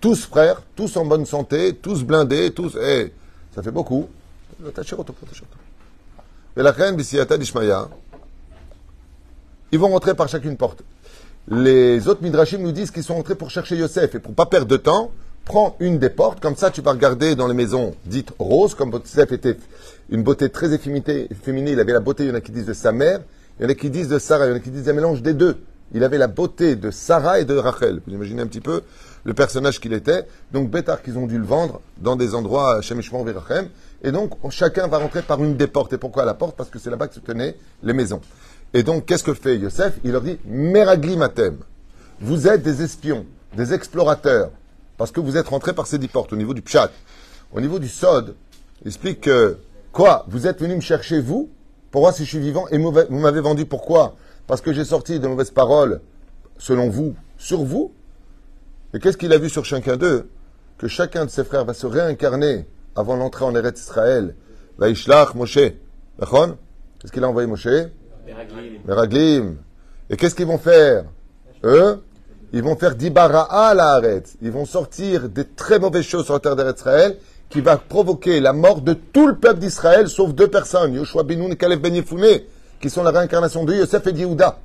tous 0.00 0.24
frères, 0.26 0.62
tous 0.74 0.96
en 0.96 1.04
bonne 1.04 1.26
santé, 1.26 1.74
tous 1.74 2.04
blindés, 2.04 2.50
tous. 2.52 2.76
Eh, 2.76 3.12
ça 3.54 3.62
fait 3.62 3.70
beaucoup. 3.70 4.08
Mais 6.56 6.62
la 6.62 6.72
reine 6.72 6.96
ils 9.72 9.78
vont 9.78 9.88
rentrer 9.88 10.14
par 10.14 10.28
chacune 10.28 10.56
porte. 10.56 10.82
Les 11.48 12.06
autres 12.08 12.22
Midrashim 12.22 12.58
nous 12.58 12.72
disent 12.72 12.90
qu'ils 12.90 13.02
sont 13.02 13.14
rentrés 13.14 13.34
pour 13.34 13.50
chercher 13.50 13.76
Yosef. 13.76 14.14
Et 14.14 14.18
pour 14.18 14.34
pas 14.34 14.46
perdre 14.46 14.66
de 14.66 14.76
temps, 14.76 15.10
prends 15.44 15.76
une 15.80 15.98
des 15.98 16.10
portes. 16.10 16.40
Comme 16.40 16.56
ça, 16.56 16.70
tu 16.70 16.82
vas 16.82 16.92
regarder 16.92 17.34
dans 17.34 17.48
les 17.48 17.54
maisons 17.54 17.94
dites 18.04 18.32
roses, 18.38 18.74
comme 18.74 18.92
Yosef 18.92 19.32
était 19.32 19.56
une 20.10 20.22
beauté 20.22 20.50
très 20.50 20.72
efféminée. 20.74 21.26
Il 21.72 21.80
avait 21.80 21.92
la 21.92 22.00
beauté, 22.00 22.24
il 22.24 22.28
y 22.28 22.32
en 22.32 22.34
a 22.34 22.40
qui 22.40 22.52
disent 22.52 22.66
de 22.66 22.74
sa 22.74 22.92
mère, 22.92 23.20
il 23.58 23.62
y 23.64 23.66
en 23.66 23.70
a 23.70 23.74
qui 23.74 23.90
disent 23.90 24.08
de 24.08 24.18
Sarah, 24.18 24.46
il 24.46 24.50
y 24.50 24.52
en 24.52 24.56
a 24.56 24.60
qui 24.60 24.70
disent 24.70 24.88
un 24.88 24.92
mélange 24.92 25.22
des 25.22 25.34
deux. 25.34 25.56
Il 25.94 26.04
avait 26.04 26.18
la 26.18 26.28
beauté 26.28 26.76
de 26.76 26.90
Sarah 26.90 27.40
et 27.40 27.44
de 27.44 27.56
Rachel. 27.56 28.00
Vous 28.06 28.12
imaginez 28.12 28.42
un 28.42 28.46
petit 28.46 28.60
peu 28.60 28.82
le 29.24 29.34
personnage 29.34 29.80
qu'il 29.80 29.92
était. 29.92 30.26
Donc, 30.52 30.70
Bétar 30.70 31.02
qu'ils 31.02 31.18
ont 31.18 31.26
dû 31.26 31.38
le 31.38 31.44
vendre 31.44 31.80
dans 31.98 32.16
des 32.16 32.34
endroits 32.34 32.80
chez 32.82 32.94
Mishmon 32.94 33.24
Virachem. 33.24 33.68
Et 34.02 34.10
donc, 34.10 34.32
chacun 34.50 34.88
va 34.88 34.98
rentrer 34.98 35.22
par 35.22 35.42
une 35.42 35.56
des 35.56 35.66
portes. 35.66 35.92
Et 35.92 35.98
pourquoi 35.98 36.24
la 36.24 36.34
porte? 36.34 36.56
Parce 36.56 36.70
que 36.70 36.78
c'est 36.78 36.90
là-bas 36.90 37.08
que 37.08 37.14
se 37.14 37.20
tenaient 37.20 37.56
les 37.82 37.92
maisons. 37.92 38.20
Et 38.74 38.82
donc, 38.82 39.06
qu'est-ce 39.06 39.22
que 39.22 39.34
fait 39.34 39.58
Yosef? 39.58 39.98
Il 40.02 40.12
leur 40.12 40.22
dit 40.22 40.38
Meraglimatem. 40.46 41.58
Vous 42.20 42.48
êtes 42.48 42.62
des 42.62 42.82
espions, 42.82 43.26
des 43.56 43.74
explorateurs, 43.74 44.50
parce 44.96 45.10
que 45.10 45.20
vous 45.20 45.36
êtes 45.36 45.48
rentrés 45.48 45.72
par 45.72 45.86
ces 45.86 45.98
dix 45.98 46.08
portes 46.08 46.32
au 46.32 46.36
niveau 46.36 46.54
du 46.54 46.62
Pshat. 46.62 46.90
Au 47.52 47.60
niveau 47.60 47.78
du 47.78 47.88
Sod, 47.88 48.34
il 48.82 48.88
explique 48.88 49.20
que, 49.20 49.58
quoi? 49.92 50.24
Vous 50.28 50.46
êtes 50.46 50.60
venus 50.60 50.76
me 50.76 50.80
chercher, 50.80 51.20
vous, 51.20 51.50
pour 51.90 52.00
voir 52.00 52.14
si 52.14 52.24
je 52.24 52.30
suis 52.30 52.38
vivant, 52.38 52.66
et 52.70 52.78
vous 52.78 53.18
m'avez 53.18 53.40
vendu 53.40 53.66
pourquoi? 53.66 54.14
Parce 54.46 54.60
que 54.60 54.72
j'ai 54.72 54.84
sorti 54.84 55.20
de 55.20 55.28
mauvaises 55.28 55.50
paroles, 55.50 56.00
selon 56.58 56.88
vous, 56.88 57.14
sur 57.36 57.62
vous. 57.62 57.92
Et 58.94 58.98
qu'est-ce 58.98 59.16
qu'il 59.16 59.32
a 59.32 59.38
vu 59.38 59.48
sur 59.48 59.64
chacun 59.64 59.96
d'eux 59.96 60.28
Que 60.78 60.88
chacun 60.88 61.24
de 61.24 61.30
ses 61.30 61.44
frères 61.44 61.64
va 61.64 61.74
se 61.74 61.86
réincarner 61.86 62.66
avant 62.94 63.16
l'entrée 63.16 63.44
en 63.44 63.54
Eretz 63.54 63.80
Israël. 63.80 64.34
Va 64.78 64.88
Ishlach 64.88 65.34
Moshe. 65.34 65.54
Qu'est-ce 65.58 67.12
qu'il 67.12 67.24
a 67.24 67.28
envoyé 67.28 67.48
Moshe? 67.48 67.66
Meraglim. 68.26 68.80
Meraglim. 68.86 69.56
Et 70.10 70.16
qu'est-ce 70.16 70.34
qu'ils 70.34 70.46
vont 70.46 70.58
faire? 70.58 71.04
Eux, 71.64 72.02
ils 72.52 72.62
vont 72.62 72.76
faire 72.76 72.94
dibara'a 72.94 73.68
à 73.68 73.74
la. 73.74 74.00
Ils 74.42 74.50
vont 74.50 74.66
sortir 74.66 75.28
des 75.28 75.44
très 75.44 75.78
mauvaises 75.78 76.04
choses 76.04 76.26
sur 76.26 76.34
la 76.34 76.40
terre 76.40 76.56
d'Israël 76.56 77.16
qui 77.48 77.60
va 77.60 77.76
provoquer 77.76 78.40
la 78.40 78.52
mort 78.52 78.80
de 78.80 78.94
tout 78.94 79.26
le 79.26 79.36
peuple 79.36 79.60
d'Israël, 79.60 80.08
sauf 80.08 80.32
deux 80.32 80.48
personnes, 80.48 80.94
Yoshua 80.94 81.22
Binoun 81.22 81.52
et 81.52 81.56
Kalef 81.56 81.80
Ben 81.80 81.94
Yefouné, 81.94 82.46
qui 82.80 82.88
sont 82.88 83.02
la 83.02 83.10
réincarnation 83.10 83.64
de 83.64 83.74
Yosef 83.74 84.06
et 84.06 84.12
d'Yehuda. 84.12 84.58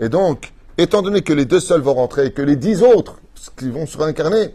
Et 0.00 0.08
donc, 0.08 0.52
étant 0.82 1.02
donné 1.02 1.22
que 1.22 1.32
les 1.32 1.44
deux 1.44 1.60
seuls 1.60 1.80
vont 1.80 1.94
rentrer 1.94 2.26
et 2.26 2.32
que 2.32 2.42
les 2.42 2.56
dix 2.56 2.82
autres, 2.82 3.20
qui 3.56 3.70
vont 3.70 3.86
se 3.86 3.98
réincarner, 3.98 4.54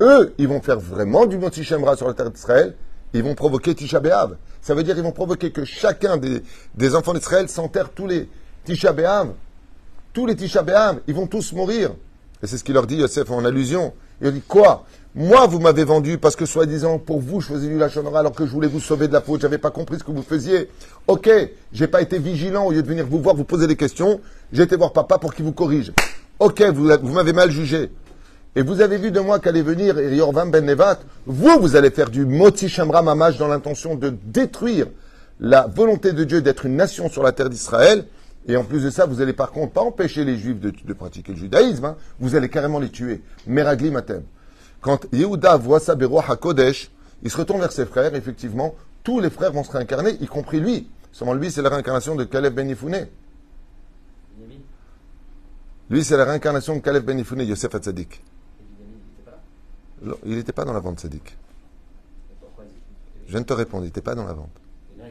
eux, 0.00 0.34
ils 0.38 0.48
vont 0.48 0.60
faire 0.60 0.78
vraiment 0.78 1.26
du 1.26 1.38
Moti 1.38 1.64
Shemra 1.64 1.96
sur 1.96 2.06
la 2.06 2.14
terre 2.14 2.30
d'Israël, 2.30 2.74
ils 3.14 3.22
vont 3.22 3.34
provoquer 3.34 3.74
Tisha 3.74 4.00
B'Av. 4.00 4.36
Ça 4.60 4.74
veut 4.74 4.82
dire 4.82 4.94
qu'ils 4.94 5.04
vont 5.04 5.12
provoquer 5.12 5.50
que 5.50 5.64
chacun 5.64 6.16
des, 6.16 6.94
enfants 6.94 7.14
d'Israël 7.14 7.48
s'enterre 7.48 7.90
tous 7.90 8.06
les 8.06 8.28
Tisha 8.64 8.92
B'Av. 8.92 9.32
Tous 10.12 10.26
les 10.26 10.36
Tisha 10.36 10.62
B'Av, 10.62 11.00
ils 11.06 11.14
vont 11.14 11.26
tous 11.26 11.52
mourir. 11.52 11.92
Et 12.42 12.46
c'est 12.46 12.58
ce 12.58 12.64
qu'il 12.64 12.74
leur 12.74 12.86
dit 12.86 12.96
Yosef 12.96 13.30
en 13.30 13.44
allusion. 13.44 13.94
Il 14.20 14.32
dit 14.32 14.42
quoi? 14.46 14.84
Moi, 15.18 15.46
vous 15.46 15.60
m'avez 15.60 15.84
vendu 15.84 16.18
parce 16.18 16.36
que 16.36 16.44
soi-disant, 16.44 16.98
pour 16.98 17.22
vous, 17.22 17.40
je 17.40 17.46
faisais 17.46 17.68
du 17.68 17.78
Lachonara 17.78 18.18
alors 18.20 18.32
que 18.32 18.44
je 18.44 18.50
voulais 18.50 18.68
vous 18.68 18.80
sauver 18.80 19.08
de 19.08 19.14
la 19.14 19.22
faute. 19.22 19.40
J'avais 19.40 19.56
pas 19.56 19.70
compris 19.70 19.98
ce 19.98 20.04
que 20.04 20.10
vous 20.10 20.22
faisiez. 20.22 20.68
Ok, 21.06 21.30
j'ai 21.72 21.86
pas 21.86 22.02
été 22.02 22.18
vigilant 22.18 22.66
au 22.66 22.70
lieu 22.70 22.82
de 22.82 22.86
venir 22.86 23.06
vous 23.06 23.22
voir, 23.22 23.34
vous 23.34 23.44
poser 23.44 23.66
des 23.66 23.76
questions. 23.76 24.20
J'ai 24.52 24.64
été 24.64 24.76
voir 24.76 24.92
papa 24.92 25.16
pour 25.16 25.32
qu'il 25.32 25.46
vous 25.46 25.52
corrige. 25.54 25.94
Ok, 26.38 26.60
vous, 26.60 26.90
vous 27.02 27.14
m'avez 27.14 27.32
mal 27.32 27.50
jugé. 27.50 27.90
Et 28.56 28.60
vous 28.60 28.82
avez 28.82 28.98
vu 28.98 29.10
de 29.10 29.18
moi 29.18 29.38
qu'allait 29.38 29.62
venir 29.62 29.98
Yorvam 29.98 30.50
Ben 30.50 30.66
Nevat. 30.66 30.98
Vous, 31.24 31.60
vous 31.60 31.76
allez 31.76 31.90
faire 31.90 32.10
du 32.10 32.26
Moti 32.26 32.68
Shamra 32.68 33.00
Mamash 33.00 33.38
dans 33.38 33.48
l'intention 33.48 33.94
de 33.94 34.12
détruire 34.22 34.88
la 35.40 35.66
volonté 35.66 36.12
de 36.12 36.24
Dieu 36.24 36.42
d'être 36.42 36.66
une 36.66 36.76
nation 36.76 37.08
sur 37.08 37.22
la 37.22 37.32
terre 37.32 37.48
d'Israël. 37.48 38.04
Et 38.48 38.56
en 38.58 38.64
plus 38.64 38.84
de 38.84 38.90
ça, 38.90 39.06
vous 39.06 39.22
allez 39.22 39.32
par 39.32 39.50
contre 39.50 39.72
pas 39.72 39.80
empêcher 39.80 40.24
les 40.26 40.36
juifs 40.36 40.60
de, 40.60 40.70
de 40.84 40.92
pratiquer 40.92 41.32
le 41.32 41.38
judaïsme, 41.38 41.86
hein. 41.86 41.96
vous 42.20 42.36
allez 42.36 42.50
carrément 42.50 42.80
les 42.80 42.90
tuer. 42.90 43.22
Meragli 43.46 43.90
Matem. 43.90 44.22
Quand 44.80 45.06
Yehuda 45.12 45.56
voit 45.56 45.80
ça, 45.80 45.94
Beroa 45.94 46.24
HaKodesh, 46.28 46.90
il 47.22 47.30
se 47.30 47.36
retourne 47.36 47.60
vers 47.60 47.72
ses 47.72 47.86
frères, 47.86 48.14
effectivement, 48.14 48.74
tous 49.02 49.20
les 49.20 49.30
frères 49.30 49.52
vont 49.52 49.64
se 49.64 49.70
réincarner, 49.72 50.10
y 50.20 50.26
compris 50.26 50.60
lui. 50.60 50.88
Seulement 51.12 51.34
lui, 51.34 51.50
c'est 51.50 51.62
la 51.62 51.70
réincarnation 51.70 52.14
de 52.14 52.24
Caleb 52.24 52.54
Ben 52.54 52.68
Yifouné. 52.68 53.06
Binyamin. 54.36 54.60
Lui, 55.88 56.04
c'est 56.04 56.16
la 56.16 56.24
réincarnation 56.24 56.76
de 56.76 56.80
Caleb 56.80 57.04
Ben 57.04 57.18
Yifouné, 57.18 57.44
Yosef 57.44 57.74
Hatzadik. 57.74 58.22
Il 60.24 60.36
n'était 60.36 60.52
pas 60.52 60.64
dans 60.64 60.74
la 60.74 60.80
vente 60.80 61.04
il- 61.04 61.20
Je 63.26 63.30
viens 63.32 63.40
de 63.40 63.46
te 63.46 63.52
répondre, 63.54 63.84
il 63.84 63.86
n'était 63.86 64.02
pas 64.02 64.14
dans 64.14 64.24
la 64.26 64.34
vente. 64.34 64.50
Non, 64.98 65.04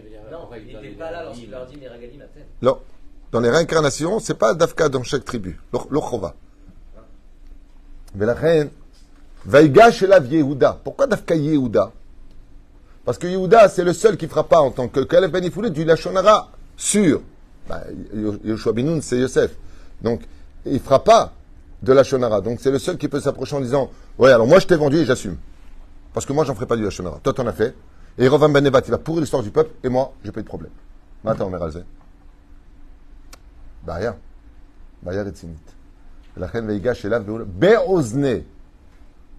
il 0.56 0.66
n'était 0.68 0.90
pas 0.96 1.12
là 1.12 1.24
lorsqu'il 1.24 1.50
leur 1.50 1.66
dit 1.66 1.78
Meragalim 1.78 2.22
Atem. 2.22 2.44
Non. 2.62 2.80
Dans 3.32 3.40
les 3.40 3.50
réincarnations, 3.50 4.20
c'est 4.20 4.36
pas 4.36 4.54
Dafka 4.54 4.88
dans 4.90 5.04
chaque 5.04 5.26
tribu. 5.26 5.60
L'Ochova. 5.90 6.36
Mais 8.14 8.26
la 8.26 8.34
reine, 8.36 8.70
Vaïgash 9.46 10.04
Elav 10.04 10.25
Yehuda. 10.32 10.80
Pourquoi 10.84 11.08
Dafka 11.08 11.36
Yehuda? 11.36 11.92
Parce 13.06 13.18
que 13.20 13.28
Yehuda, 13.28 13.70
c'est 13.70 13.84
le 13.84 13.94
seul 13.94 14.18
qui 14.18 14.28
frappa 14.28 14.58
en 14.58 14.72
tant 14.72 14.88
que 14.88 15.02
Kalef 15.02 15.32
Benifoulé 15.32 15.70
du 15.70 15.86
Lachonara 15.86 16.50
sûr. 16.75 17.22
Bah, 17.70 17.84
Yoshua 18.44 18.74
Binoun, 18.74 19.02
c'est 19.02 19.20
Yosef. 19.20 19.52
Donc, 20.02 20.22
il 20.66 20.80
frappa 20.80 21.32
de 21.84 21.94
Lachonara. 21.94 22.42
Donc, 22.42 22.60
c'est 22.60 22.72
le 22.72 22.80
seul 22.80 22.98
qui 22.98 23.08
peut 23.08 23.20
s'approcher 23.20 23.56
en 23.56 23.62
disant 23.62 23.92
Ouais, 24.18 24.32
alors 24.32 24.48
moi 24.48 24.60
je 24.60 24.66
t'ai 24.66 24.75
vendu 24.75 24.98
et 24.98 25.06
j'assume. 25.06 25.38
Parce 26.14 26.25
que 26.25 26.34
moi, 26.34 26.46
j'en 26.46 26.56
ferai 26.56 26.66
pas 26.66 26.75
du 26.78 26.84
Lachonara. 26.84 27.20
Toi, 27.22 27.34
t'en 27.34 27.46
as 27.46 27.54
fait. 27.54 27.75
Et 28.18 28.28
Rovan 28.28 28.50
Ben 28.50 28.66
il 28.66 28.72
va 28.72 28.98
pourrir 28.98 29.22
l'histoire 29.22 29.44
du 29.44 29.52
peuple 29.52 29.72
et 29.84 29.90
moi, 29.90 30.14
j'ai 30.24 30.32
pas 30.32 30.40
eu 30.40 30.44
de 30.44 30.48
problème. 30.48 30.72
Maintenant, 31.24 31.48
on 31.48 31.84
Bah, 33.86 33.96
rien. 33.96 34.16
Bah, 35.04 35.12
La 36.38 36.48
reine 36.48 36.66
Vaïgash 36.66 37.06
Elav 37.06 37.24
Beozne. 37.24 38.44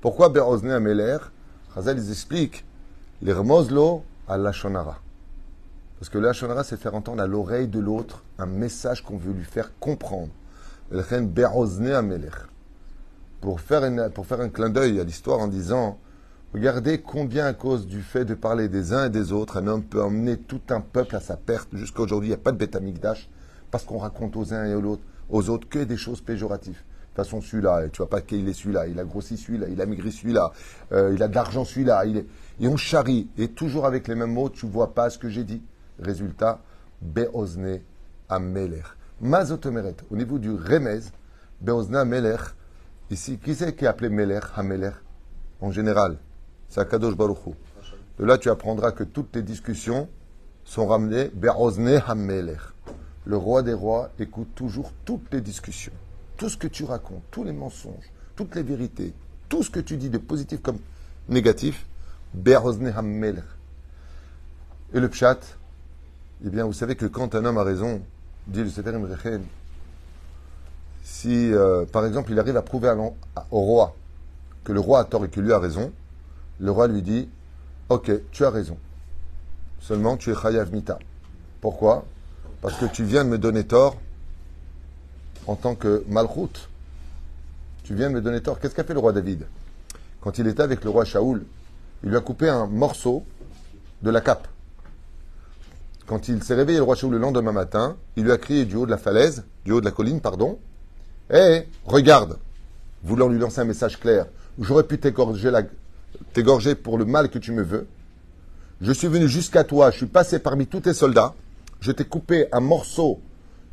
Pourquoi 0.06 0.28
Be'ozne 0.28 0.70
Ameler? 0.70 1.18
Chazal, 1.74 1.98
ils 1.98 2.12
expliquent 2.12 2.64
les 3.22 3.34
à 4.28 4.36
l'Ashonara. 4.36 5.00
Parce 5.98 6.10
que 6.10 6.18
l'Ashonara, 6.18 6.62
c'est 6.62 6.76
faire 6.76 6.94
entendre 6.94 7.20
à 7.20 7.26
l'oreille 7.26 7.66
de 7.66 7.80
l'autre 7.80 8.22
un 8.38 8.46
message 8.46 9.02
qu'on 9.02 9.16
veut 9.16 9.32
lui 9.32 9.42
faire 9.42 9.76
comprendre. 9.80 10.30
Pour 13.40 13.60
faire, 13.60 14.12
pour 14.12 14.26
faire 14.26 14.40
un 14.40 14.48
clin 14.48 14.70
d'œil 14.70 15.00
à 15.00 15.02
l'histoire 15.02 15.40
en 15.40 15.48
disant 15.48 15.98
Regardez 16.54 17.00
combien, 17.00 17.46
à 17.46 17.52
cause 17.52 17.88
du 17.88 18.00
fait 18.00 18.24
de 18.24 18.34
parler 18.34 18.68
des 18.68 18.92
uns 18.92 19.06
et 19.06 19.10
des 19.10 19.32
autres, 19.32 19.56
un 19.56 19.66
homme 19.66 19.82
peut 19.82 20.04
emmener 20.04 20.36
tout 20.36 20.62
un 20.70 20.82
peuple 20.82 21.16
à 21.16 21.20
sa 21.20 21.36
perte. 21.36 21.70
Jusqu'à 21.72 22.02
aujourd'hui, 22.02 22.28
il 22.28 22.30
n'y 22.30 22.36
a 22.36 22.38
pas 22.38 22.52
de 22.52 22.58
Betamikdash, 22.58 23.28
parce 23.72 23.82
qu'on 23.82 23.98
raconte 23.98 24.36
aux 24.36 24.54
uns 24.54 24.66
et 24.66 24.74
aux 24.76 24.84
autres, 24.84 25.02
aux 25.30 25.50
autres 25.50 25.68
que 25.68 25.80
des 25.80 25.96
choses 25.96 26.20
péjoratives. 26.20 26.80
Façon, 27.16 27.40
celui-là, 27.40 27.88
tu 27.90 27.96
vois 27.96 28.10
pas 28.10 28.20
qu'il 28.20 28.46
est 28.46 28.52
celui-là, 28.52 28.86
il 28.88 29.00
a 29.00 29.04
grossi 29.04 29.38
celui-là, 29.38 29.68
il 29.70 29.80
a 29.80 29.86
maigri 29.86 30.12
celui-là, 30.12 30.52
euh, 30.92 31.12
il 31.14 31.22
a 31.22 31.28
de 31.28 31.34
l'argent 31.34 31.64
celui-là, 31.64 32.04
il 32.04 32.18
est... 32.18 32.26
et 32.60 32.68
on 32.68 32.76
charrie, 32.76 33.28
et 33.38 33.48
toujours 33.48 33.86
avec 33.86 34.06
les 34.06 34.14
mêmes 34.14 34.34
mots, 34.34 34.50
tu 34.50 34.66
vois 34.66 34.92
pas 34.92 35.08
ce 35.08 35.16
que 35.16 35.30
j'ai 35.30 35.42
dit. 35.42 35.62
Résultat, 35.98 36.60
Beozne 37.00 37.80
Amelech. 38.28 38.84
Mazotomeret, 39.22 39.96
au 40.10 40.16
niveau 40.16 40.38
du 40.38 40.50
Remez, 40.50 41.00
Beozne 41.62 41.96
Amelech, 41.96 42.40
ici, 43.10 43.38
qui 43.42 43.54
c'est 43.54 43.74
qui 43.74 43.86
est 43.86 43.88
appelé 43.88 44.10
Melech, 44.10 44.44
Hamelech 44.54 44.96
En 45.62 45.70
général, 45.70 46.18
c'est 46.68 46.80
Akadosh 46.80 47.16
Baruch 47.16 47.38
Hu. 47.46 47.52
De 48.18 48.26
là, 48.26 48.36
tu 48.36 48.50
apprendras 48.50 48.92
que 48.92 49.04
toutes 49.04 49.34
les 49.34 49.42
discussions 49.42 50.06
sont 50.64 50.86
ramenées 50.86 51.30
Beozne 51.32 52.02
Hamelech. 52.06 52.60
Le 53.24 53.38
roi 53.38 53.62
des 53.62 53.72
rois 53.72 54.10
écoute 54.18 54.54
toujours 54.54 54.92
toutes 55.06 55.32
les 55.32 55.40
discussions, 55.40 55.92
tout 56.36 56.48
ce 56.48 56.56
que 56.56 56.66
tu 56.66 56.84
racontes, 56.84 57.22
tous 57.30 57.44
les 57.44 57.52
mensonges, 57.52 58.10
toutes 58.34 58.54
les 58.54 58.62
vérités, 58.62 59.12
tout 59.48 59.62
ce 59.62 59.70
que 59.70 59.80
tu 59.80 59.96
dis 59.96 60.10
de 60.10 60.18
positif 60.18 60.60
comme 60.62 60.78
négatif. 61.28 61.86
Et 62.44 62.50
le 65.00 65.08
pshat, 65.08 65.38
eh 66.44 66.50
bien, 66.50 66.64
vous 66.64 66.72
savez 66.72 66.96
que 66.96 67.06
quand 67.06 67.34
un 67.34 67.44
homme 67.44 67.58
a 67.58 67.62
raison, 67.62 68.02
dit 68.46 68.62
le 68.62 68.68
Sefer 68.68 68.94
Imrechen, 68.94 69.42
si, 71.02 71.52
euh, 71.52 71.86
par 71.86 72.04
exemple, 72.04 72.32
il 72.32 72.38
arrive 72.38 72.56
à 72.56 72.62
prouver 72.62 72.94
au 73.50 73.60
roi 73.60 73.94
que 74.64 74.72
le 74.72 74.80
roi 74.80 75.00
a 75.00 75.04
tort 75.04 75.24
et 75.24 75.28
que 75.28 75.40
lui 75.40 75.52
a 75.52 75.58
raison, 75.58 75.92
le 76.58 76.70
roi 76.70 76.88
lui 76.88 77.02
dit, 77.02 77.28
ok, 77.88 78.10
tu 78.32 78.44
as 78.44 78.50
raison. 78.50 78.76
Seulement, 79.80 80.16
tu 80.16 80.30
es 80.30 80.34
chayav 80.34 80.72
mita. 80.72 80.98
Pourquoi? 81.60 82.04
Parce 82.60 82.76
que 82.76 82.86
tu 82.86 83.04
viens 83.04 83.24
de 83.24 83.30
me 83.30 83.38
donner 83.38 83.64
tort 83.64 83.96
en 85.46 85.56
tant 85.56 85.74
que 85.74 86.04
malchoute. 86.08 86.68
Tu 87.84 87.94
viens 87.94 88.08
me 88.08 88.20
donner 88.20 88.40
tort. 88.40 88.58
Qu'est-ce 88.58 88.74
qu'a 88.74 88.84
fait 88.84 88.94
le 88.94 89.00
roi 89.00 89.12
David 89.12 89.46
Quand 90.20 90.38
il 90.38 90.46
était 90.46 90.62
avec 90.62 90.84
le 90.84 90.90
roi 90.90 91.04
Shaoul, 91.04 91.44
il 92.02 92.10
lui 92.10 92.16
a 92.16 92.20
coupé 92.20 92.48
un 92.48 92.66
morceau 92.66 93.24
de 94.02 94.10
la 94.10 94.20
cape. 94.20 94.48
Quand 96.06 96.28
il 96.28 96.42
s'est 96.42 96.54
réveillé, 96.54 96.78
le 96.78 96.84
roi 96.84 96.94
Shaoul, 96.94 97.12
le 97.12 97.18
lendemain 97.18 97.52
matin, 97.52 97.96
il 98.16 98.24
lui 98.24 98.32
a 98.32 98.38
crié 98.38 98.64
du 98.64 98.76
haut 98.76 98.86
de 98.86 98.90
la 98.90 98.98
falaise, 98.98 99.44
du 99.64 99.72
haut 99.72 99.80
de 99.80 99.84
la 99.84 99.90
colline, 99.90 100.20
pardon, 100.20 100.58
Hé, 101.28 101.66
regarde, 101.84 102.38
voulant 103.02 103.28
lui 103.28 103.40
lancer 103.40 103.60
un 103.60 103.64
message 103.64 103.98
clair, 103.98 104.26
j'aurais 104.60 104.84
pu 104.84 104.98
t'égorger 104.98 106.74
pour 106.76 106.98
le 106.98 107.04
mal 107.04 107.30
que 107.30 107.38
tu 107.38 107.50
me 107.50 107.62
veux. 107.62 107.88
Je 108.80 108.92
suis 108.92 109.08
venu 109.08 109.26
jusqu'à 109.26 109.64
toi, 109.64 109.90
je 109.90 109.96
suis 109.96 110.06
passé 110.06 110.38
parmi 110.38 110.68
tous 110.68 110.80
tes 110.80 110.94
soldats, 110.94 111.34
je 111.80 111.90
t'ai 111.90 112.04
coupé 112.04 112.46
un 112.52 112.60
morceau 112.60 113.20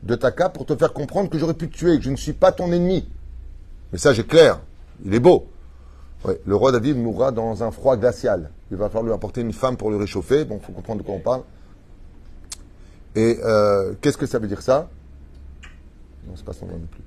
de 0.04 0.16
ta 0.16 0.32
cape 0.32 0.54
pour 0.54 0.66
te 0.66 0.76
faire 0.76 0.94
comprendre 0.94 1.30
que 1.30 1.38
j'aurais 1.38 1.54
pu 1.54 1.70
te 1.70 1.76
tuer, 1.76 1.98
que 1.98 2.04
je 2.04 2.10
ne 2.12 2.16
suis 2.16 2.34
pas 2.34 2.52
ton 2.52 2.72
ennemi. 2.72 3.08
Le 3.92 3.96
message 3.96 4.20
est 4.20 4.28
clair, 4.28 4.60
il 5.06 5.14
est 5.14 5.20
beau. 5.20 5.48
Ouais, 6.26 6.40
le 6.46 6.56
roi 6.56 6.72
David 6.72 6.98
mourra 6.98 7.32
dans 7.32 7.64
un 7.64 7.72
froid 7.72 7.98
glacial. 7.98 8.50
Il 8.72 8.78
va 8.78 8.88
falloir 8.88 9.04
lui 9.04 9.14
apporter 9.14 9.42
une 9.42 9.54
femme 9.54 9.78
pour 9.78 9.92
le 9.92 9.98
réchauffer, 9.98 10.46
bon, 10.46 10.60
il 10.62 10.66
faut 10.66 10.72
comprendre 10.72 11.02
de 11.02 11.06
quoi 11.06 11.16
on 11.16 11.20
parle. 11.20 11.42
Et 13.16 13.40
euh, 13.44 13.94
qu'est-ce 14.02 14.18
que 14.18 14.26
ça 14.26 14.40
veut 14.40 14.48
dire 14.48 14.62
ça? 14.62 14.90
Non, 16.28 16.34
c'est 16.36 16.46
pas 16.46 16.54
son 16.54 16.66
nom 16.66 16.74
non 16.78 16.88
plus. 16.90 17.04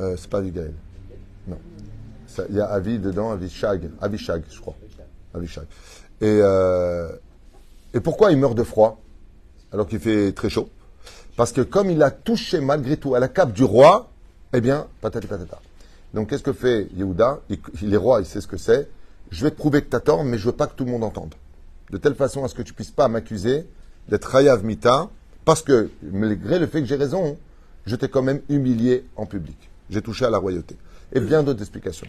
Euh, 0.00 0.14
c'est 0.16 0.28
pas 0.28 0.38
Abigail. 0.38 0.72
Non. 1.48 1.58
Ça- 2.26 2.44
Il 2.50 2.54
y 2.56 2.60
a 2.60 2.66
Avi 2.66 2.98
dedans, 2.98 3.30
Avishag. 3.30 3.88
Avishag, 4.00 4.42
je 4.50 4.60
crois. 4.60 4.76
Avishag. 5.34 5.64
Et, 6.20 6.38
euh, 6.42 7.10
et 7.94 8.00
pourquoi 8.00 8.30
il 8.30 8.38
meurt 8.38 8.54
de 8.54 8.62
froid 8.62 9.00
alors 9.72 9.86
qu'il 9.86 9.98
fait 9.98 10.32
très 10.32 10.48
chaud? 10.50 10.68
Parce 11.36 11.52
que 11.52 11.60
comme 11.60 11.90
il 11.90 12.02
a 12.02 12.10
touché 12.10 12.60
malgré 12.60 12.96
tout 12.96 13.14
à 13.14 13.20
la 13.20 13.28
cape 13.28 13.52
du 13.52 13.62
roi, 13.62 14.08
eh 14.52 14.60
bien, 14.60 14.86
patati 15.00 15.26
patata. 15.26 15.60
Donc 16.14 16.30
qu'est-ce 16.30 16.42
que 16.42 16.52
fait 16.52 16.88
Yehuda? 16.96 17.40
Il, 17.82 17.92
est 17.92 17.96
roi, 17.98 18.20
il 18.20 18.26
sait 18.26 18.40
ce 18.40 18.46
que 18.46 18.56
c'est. 18.56 18.88
Je 19.30 19.44
vais 19.44 19.50
te 19.50 19.56
prouver 19.56 19.82
que 19.82 19.90
tu 19.90 19.96
as 19.96 20.00
tort, 20.00 20.24
mais 20.24 20.38
je 20.38 20.46
veux 20.46 20.52
pas 20.52 20.66
que 20.66 20.74
tout 20.74 20.84
le 20.84 20.90
monde 20.90 21.04
entende. 21.04 21.34
De 21.90 21.98
telle 21.98 22.14
façon 22.14 22.42
à 22.44 22.48
ce 22.48 22.54
que 22.54 22.62
tu 22.62 22.72
puisses 22.72 22.90
pas 22.90 23.08
m'accuser 23.08 23.66
d'être 24.08 24.34
Hayav 24.34 24.64
Mita, 24.64 25.10
parce 25.44 25.62
que 25.62 25.90
malgré 26.02 26.58
le 26.58 26.66
fait 26.66 26.80
que 26.80 26.86
j'ai 26.86 26.96
raison, 26.96 27.36
je 27.84 27.94
t'ai 27.96 28.08
quand 28.08 28.22
même 28.22 28.40
humilié 28.48 29.04
en 29.16 29.26
public. 29.26 29.56
J'ai 29.90 30.00
touché 30.00 30.24
à 30.24 30.30
la 30.30 30.38
royauté. 30.38 30.76
Et 31.12 31.20
bien 31.20 31.42
d'autres 31.42 31.60
explications. 31.60 32.08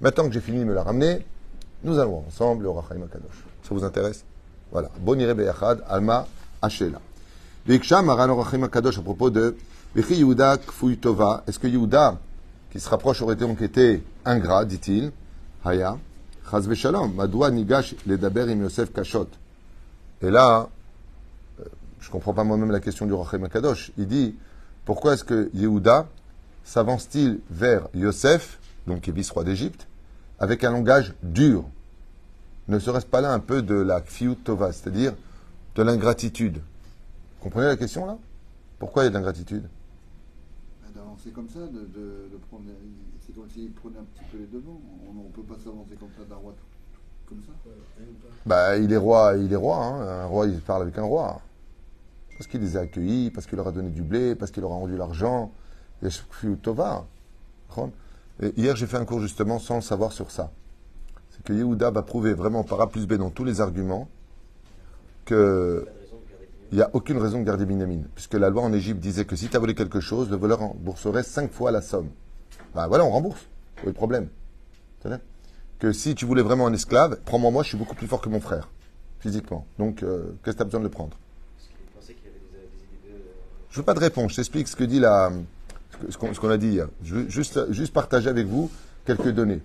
Maintenant 0.00 0.28
que 0.28 0.34
j'ai 0.34 0.40
fini 0.40 0.60
de 0.60 0.64
me 0.64 0.74
la 0.74 0.82
ramener, 0.82 1.24
nous 1.82 1.98
allons 1.98 2.24
ensemble 2.26 2.64
le 2.64 2.70
Rachaim 2.70 3.06
Kadosh. 3.10 3.44
Ça 3.62 3.74
vous 3.74 3.84
intéresse? 3.84 4.24
Voilà. 4.70 4.90
Bonire 5.00 5.34
Beyachad, 5.34 5.82
Alma, 5.88 6.26
Hachela. 6.60 7.00
À 7.68 7.78
propos 9.02 9.30
de 9.30 9.56
Yehuda. 9.96 10.58
Est-ce 11.48 11.58
que 11.58 11.66
Yehuda, 11.66 12.16
qui 12.70 12.78
se 12.78 12.88
rapproche, 12.88 13.22
aurait 13.22 13.34
été 13.34 14.04
ingrat, 14.24 14.64
dit-il? 14.64 15.10
Haya. 15.64 15.98
Chaz 16.48 16.72
Shalom. 16.74 17.12
Madoua 17.14 17.50
Nigash 17.50 17.96
Ledaber 18.06 18.42
Im 18.42 18.62
Yosef 18.62 18.92
Kashot? 18.92 19.26
Et 20.22 20.30
là, 20.30 20.68
euh, 21.58 21.64
je 21.98 22.08
comprends 22.08 22.34
pas 22.34 22.44
moi-même 22.44 22.70
la 22.70 22.78
question 22.78 23.04
du 23.04 23.14
Rachim 23.14 23.42
Akadosh. 23.42 23.90
Il 23.98 24.06
dit 24.06 24.36
pourquoi 24.84 25.14
est-ce 25.14 25.24
que 25.24 25.50
Yehuda 25.52 26.06
s'avance-t-il 26.62 27.40
vers 27.50 27.88
Yosef, 27.94 28.60
donc 28.86 29.00
qui 29.00 29.10
est 29.10 29.12
vice-roi 29.12 29.42
d'Égypte, 29.42 29.88
avec 30.38 30.62
un 30.62 30.70
langage 30.70 31.14
dur? 31.24 31.64
Ne 32.68 32.78
serait-ce 32.78 33.06
pas 33.06 33.20
là 33.20 33.32
un 33.32 33.40
peu 33.40 33.60
de 33.62 33.74
la 33.74 34.00
Kfiut 34.02 34.36
Tova, 34.36 34.70
c'est-à-dire 34.70 35.14
de 35.74 35.82
l'ingratitude? 35.82 36.60
Comprenez 37.46 37.68
la 37.68 37.76
question 37.76 38.06
là? 38.06 38.18
Pourquoi 38.78 39.02
il 39.02 39.06
y 39.06 39.08
a 39.08 39.10
de 39.10 39.14
l'ingratitude? 39.14 39.68
C'est 41.22 41.32
comme 41.32 41.48
ça, 41.48 41.60
de, 41.60 41.80
de, 41.80 42.36
prendre, 42.48 42.64
c'est 43.20 43.34
comme 43.34 43.48
s'il 43.50 43.72
prenait 43.72 43.98
un 43.98 44.04
petit 44.04 44.22
peu 44.30 44.38
les 44.38 44.46
devants. 44.46 44.80
On 45.08 45.12
ne 45.12 45.32
peut 45.32 45.42
pas 45.42 45.58
s'avancer 45.58 45.96
comme 45.98 46.10
ça 46.16 46.24
d'un 46.24 46.36
roi 46.36 46.54
comme 47.26 47.40
ça. 47.42 47.52
Bah, 48.44 48.76
il 48.76 48.92
est 48.92 48.96
roi, 48.96 49.34
il 49.36 49.52
est 49.52 49.56
roi. 49.56 49.76
Hein. 49.76 50.22
Un 50.22 50.26
roi, 50.26 50.46
il 50.46 50.60
parle 50.60 50.82
avec 50.82 50.98
un 50.98 51.02
roi. 51.02 51.40
Parce 52.36 52.46
qu'il 52.46 52.60
les 52.60 52.76
a 52.76 52.80
accueillis, 52.80 53.30
parce 53.30 53.46
qu'il 53.46 53.56
leur 53.56 53.66
a 53.66 53.72
donné 53.72 53.90
du 53.90 54.02
blé, 54.02 54.36
parce 54.36 54.52
qu'il 54.52 54.60
leur 54.60 54.72
a 54.72 54.76
rendu 54.76 54.96
l'argent. 54.96 55.52
Tova. 56.62 57.06
Hier, 58.56 58.76
j'ai 58.76 58.86
fait 58.86 58.98
un 58.98 59.04
cours 59.04 59.20
justement 59.20 59.58
sans 59.58 59.76
le 59.76 59.80
savoir 59.80 60.12
sur 60.12 60.30
ça. 60.30 60.52
C'est 61.30 61.42
que 61.42 61.52
Yehuda 61.52 61.90
va 61.90 62.02
prouver 62.02 62.34
vraiment 62.34 62.62
par 62.62 62.80
A 62.82 62.88
plus 62.88 63.06
B 63.06 63.14
dans 63.14 63.30
tous 63.30 63.44
les 63.44 63.60
arguments 63.60 64.08
que 65.24 65.88
il 66.72 66.76
n'y 66.76 66.82
a 66.82 66.90
aucune 66.92 67.18
raison 67.18 67.40
de 67.40 67.44
garder 67.44 67.64
Binyamin. 67.64 68.02
Puisque 68.14 68.34
la 68.34 68.50
loi 68.50 68.62
en 68.62 68.72
Égypte 68.72 69.00
disait 69.00 69.24
que 69.24 69.36
si 69.36 69.48
tu 69.48 69.56
as 69.56 69.60
volé 69.60 69.74
quelque 69.74 70.00
chose, 70.00 70.30
le 70.30 70.36
voleur 70.36 70.58
rembourserait 70.58 71.22
cinq 71.22 71.52
fois 71.52 71.70
la 71.70 71.80
somme. 71.80 72.08
Ben 72.74 72.88
voilà, 72.88 73.04
on 73.04 73.10
rembourse. 73.10 73.46
Est 73.82 73.86
le 73.86 73.92
problème? 73.92 74.28
Que 75.78 75.92
si 75.92 76.14
tu 76.14 76.24
voulais 76.24 76.42
vraiment 76.42 76.66
un 76.66 76.72
esclave, 76.72 77.18
prends-moi 77.24 77.50
moi, 77.50 77.62
je 77.62 77.68
suis 77.68 77.78
beaucoup 77.78 77.94
plus 77.94 78.06
fort 78.06 78.20
que 78.20 78.28
mon 78.28 78.40
frère, 78.40 78.70
physiquement. 79.20 79.66
Donc, 79.78 80.02
euh, 80.02 80.34
qu'est-ce 80.42 80.56
que 80.56 80.58
tu 80.58 80.62
as 80.62 80.64
besoin 80.64 80.80
de 80.80 80.84
le 80.86 80.90
prendre? 80.90 81.16
Je 83.68 83.76
veux 83.76 83.84
pas 83.84 83.94
de 83.94 84.00
réponse, 84.00 84.30
je 84.30 84.36
t'explique 84.36 84.68
ce 84.68 84.76
que 84.76 84.84
dit 84.84 84.98
la, 84.98 85.30
ce 86.08 86.16
qu'on 86.16 86.48
a 86.48 86.56
dit 86.56 86.68
hier. 86.68 86.88
Je 87.02 87.16
veux 87.16 87.28
juste, 87.28 87.70
juste 87.72 87.92
partager 87.92 88.30
avec 88.30 88.46
vous 88.46 88.70
quelques 89.04 89.28
données. 89.28 89.60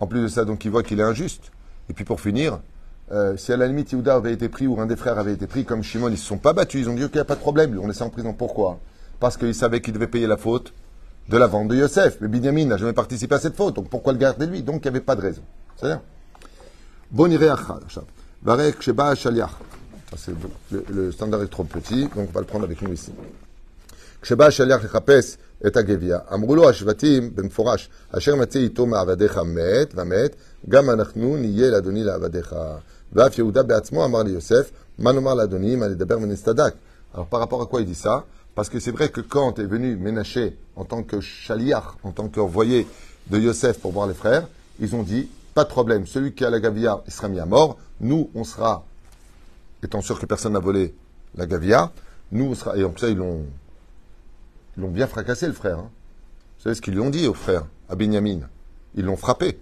En 0.00 0.08
plus 0.08 0.20
de 0.20 0.28
ça, 0.28 0.44
donc, 0.44 0.64
il 0.64 0.70
voit 0.72 0.82
qu'il 0.82 0.98
est 0.98 1.04
injuste. 1.04 1.52
Et 1.88 1.92
puis 1.92 2.04
pour 2.04 2.20
finir, 2.20 2.60
euh, 3.11 3.37
si 3.37 3.53
à 3.53 3.57
la 3.57 3.67
limite 3.67 3.91
Yehuda 3.91 4.15
avait 4.15 4.33
été 4.33 4.49
pris 4.49 4.67
ou 4.67 4.79
un 4.81 4.85
des 4.85 4.97
frères 4.97 5.17
avait 5.17 5.33
été 5.33 5.47
pris, 5.47 5.63
comme 5.63 5.81
Shimon, 5.81 6.09
ils 6.09 6.11
ne 6.11 6.15
se 6.17 6.25
sont 6.25 6.37
pas 6.37 6.53
battus. 6.53 6.81
Ils 6.81 6.89
ont 6.89 6.93
dit, 6.93 7.05
OK, 7.05 7.23
pas 7.23 7.35
de 7.35 7.39
problème, 7.39 7.79
on 7.81 7.87
laissait 7.87 8.03
en 8.03 8.09
prison. 8.09 8.33
Pourquoi 8.33 8.79
Parce 9.19 9.37
qu'ils 9.37 9.55
savaient 9.55 9.79
qu'il 9.81 9.93
devait 9.93 10.07
payer 10.07 10.27
la 10.27 10.37
faute 10.37 10.73
de 11.29 11.37
la 11.37 11.47
vente 11.47 11.69
de 11.69 11.75
Yosef. 11.75 12.17
Mais 12.19 12.27
Binyamin 12.27 12.65
n'a 12.65 12.77
jamais 12.77 12.93
participé 12.93 13.35
à 13.35 13.39
cette 13.39 13.55
faute. 13.55 13.75
Donc 13.75 13.89
pourquoi 13.89 14.13
le 14.13 14.19
garder 14.19 14.45
lui 14.45 14.61
Donc 14.61 14.81
il 14.83 14.83
n'y 14.83 14.89
avait 14.89 15.05
pas 15.05 15.15
de 15.15 15.21
raison. 15.21 15.41
C'est-à-dire 15.77 16.01
Bon 17.11 17.29
Varek 18.43 18.81
Sheba 18.81 19.15
Shaliach. 19.15 19.51
C'est 20.15 20.33
le, 20.71 20.85
le 20.89 21.11
standard 21.11 21.41
est 21.41 21.47
trop 21.47 21.63
petit, 21.63 22.03
donc 22.15 22.29
on 22.29 22.31
va 22.31 22.39
le 22.39 22.45
prendre 22.45 22.65
avec 22.65 22.81
nous 22.81 22.93
ici. 22.93 23.11
כשבא 24.21 24.45
השליח 24.45 24.83
לחפש 24.83 25.37
את 25.67 25.77
הגביע, 25.77 26.19
אמרו 26.33 26.55
לו 26.55 26.69
השבטים 26.69 27.35
במפורש, 27.35 27.89
אשר 28.11 28.35
מצא 28.35 28.59
איתו 28.59 28.85
מעבדיך 28.85 29.37
מת 29.37 29.93
ומת, 29.95 30.35
גם 30.69 30.89
אנחנו 30.89 31.37
נהיה 31.37 31.71
לאדוני 31.71 32.03
לעבדיך. 32.03 32.55
Vaf 33.12 33.36
Yehuda 33.36 33.62
Beatzmo 33.62 34.02
Amar 34.02 34.26
Yosef, 34.26 34.72
Manomar 34.98 35.36
Menestadak. 35.36 36.74
Alors 37.14 37.26
par 37.26 37.40
rapport 37.40 37.60
à 37.60 37.66
quoi 37.66 37.80
il 37.80 37.86
dit 37.86 37.94
ça? 37.94 38.24
Parce 38.54 38.68
que 38.68 38.80
c'est 38.80 38.90
vrai 38.90 39.08
que 39.10 39.20
quand 39.20 39.58
est 39.58 39.66
venu 39.66 39.96
Ménaché 39.96 40.56
en 40.76 40.84
tant 40.84 41.02
que 41.02 41.20
chaliar, 41.20 41.96
en 42.02 42.12
tant 42.12 42.28
qu'envoyé 42.28 42.86
de 43.28 43.38
Yosef 43.38 43.78
pour 43.80 43.92
voir 43.92 44.06
les 44.06 44.14
frères, 44.14 44.48
ils 44.80 44.94
ont 44.94 45.02
dit 45.02 45.28
pas 45.54 45.64
de 45.64 45.68
problème, 45.68 46.06
celui 46.06 46.32
qui 46.32 46.44
a 46.44 46.50
la 46.50 46.60
gavia, 46.60 47.02
il 47.06 47.12
sera 47.12 47.28
mis 47.28 47.38
à 47.38 47.46
mort. 47.46 47.76
Nous, 48.00 48.30
on 48.34 48.44
sera, 48.44 48.84
étant 49.82 50.00
sûr 50.00 50.18
que 50.18 50.24
personne 50.24 50.54
n'a 50.54 50.58
volé 50.58 50.94
la 51.36 51.46
gavia, 51.46 51.92
nous, 52.30 52.46
on 52.46 52.54
sera. 52.54 52.76
Et 52.78 52.84
en 52.84 52.90
plus, 52.90 53.10
ils 53.10 53.16
l'ont, 53.16 53.44
ils 54.76 54.82
l'ont 54.82 54.90
bien 54.90 55.06
fracassé, 55.06 55.46
le 55.46 55.52
frère. 55.52 55.78
Hein. 55.78 55.90
Vous 56.56 56.62
savez 56.62 56.74
ce 56.74 56.80
qu'ils 56.80 56.94
lui 56.94 57.00
ont 57.00 57.10
dit 57.10 57.26
au 57.26 57.34
frère, 57.34 57.66
à 57.90 57.94
Benjamin? 57.94 58.40
Ils 58.94 59.04
l'ont 59.04 59.16
frappé. 59.16 59.58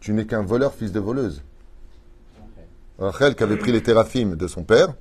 Tu 0.00 0.12
n'es 0.12 0.26
qu'un 0.26 0.42
voleur, 0.42 0.74
fils 0.74 0.90
de 0.90 1.00
voleuse. 1.00 1.42
Rachel 2.98 3.34
qui 3.34 3.42
avait 3.42 3.56
pris 3.56 3.72
les 3.72 3.82
théraphim 3.82 4.36
de 4.36 4.46
son 4.46 4.62
père, 4.62 4.94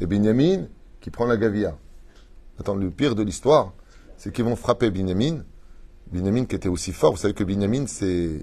et 0.00 0.06
Benjamin 0.06 0.66
qui 1.00 1.10
prend 1.10 1.26
la 1.26 1.36
gavia. 1.36 1.76
Attends, 2.58 2.74
le 2.74 2.90
pire 2.90 3.14
de 3.14 3.22
l'histoire, 3.22 3.72
c'est 4.16 4.32
qu'ils 4.32 4.44
vont 4.44 4.56
frapper 4.56 4.90
Benjamin. 4.90 5.42
Benjamin 6.12 6.44
qui 6.44 6.56
était 6.56 6.68
aussi 6.68 6.92
fort. 6.92 7.12
Vous 7.12 7.18
savez 7.18 7.34
que 7.34 7.44
Benjamin, 7.44 7.86
c'est. 7.86 8.40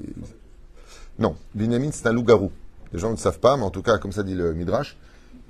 Non, 1.20 1.36
Benjamin, 1.54 1.90
c'est 1.92 2.08
un 2.08 2.14
loup-garou. 2.14 2.52
Les 2.94 3.00
gens 3.00 3.12
ne 3.12 3.18
savent 3.18 3.40
pas, 3.40 3.58
mais 3.58 3.64
en 3.64 3.70
tout 3.70 3.82
cas, 3.82 3.98
comme 3.98 4.12
ça 4.12 4.24
dit 4.24 4.34
le 4.34 4.54
Midrash, 4.54 4.98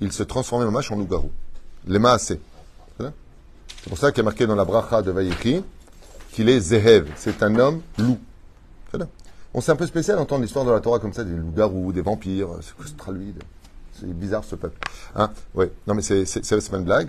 il 0.00 0.12
se 0.12 0.22
transformait 0.22 0.66
en 0.66 0.70
match 0.70 0.90
en 0.90 0.96
loup-garou. 0.96 1.30
Les 1.86 2.04
assez. 2.04 2.40
C'est 2.98 3.88
pour 3.88 3.98
ça 3.98 4.10
qu'il 4.10 4.20
est 4.20 4.24
marqué 4.24 4.46
dans 4.46 4.56
la 4.56 4.64
bracha 4.64 5.02
de 5.02 5.10
Vaïki 5.10 5.62
qu'il 6.32 6.48
est 6.48 6.60
Zehev. 6.60 7.08
C'est 7.16 7.42
un 7.42 7.54
homme 7.58 7.80
loup. 7.96 8.18
On 9.54 9.60
c'est 9.60 9.72
un 9.72 9.76
peu 9.76 9.86
spécial 9.86 10.16
d'entendre 10.16 10.42
l'histoire 10.42 10.64
de 10.64 10.70
la 10.70 10.80
Torah 10.80 10.98
comme 10.98 11.12
ça, 11.12 11.24
des 11.24 11.34
loups-garous, 11.34 11.92
des 11.92 12.02
vampires. 12.02 12.48
C'est 12.60 12.74
C'est 13.92 14.12
bizarre 14.12 14.44
ce 14.44 14.54
peuple. 14.54 14.78
Hein 15.16 15.30
ouais. 15.54 15.72
Non 15.86 15.94
mais 15.94 16.02
c'est 16.02 16.22
une 16.22 16.84
blague. 16.84 17.08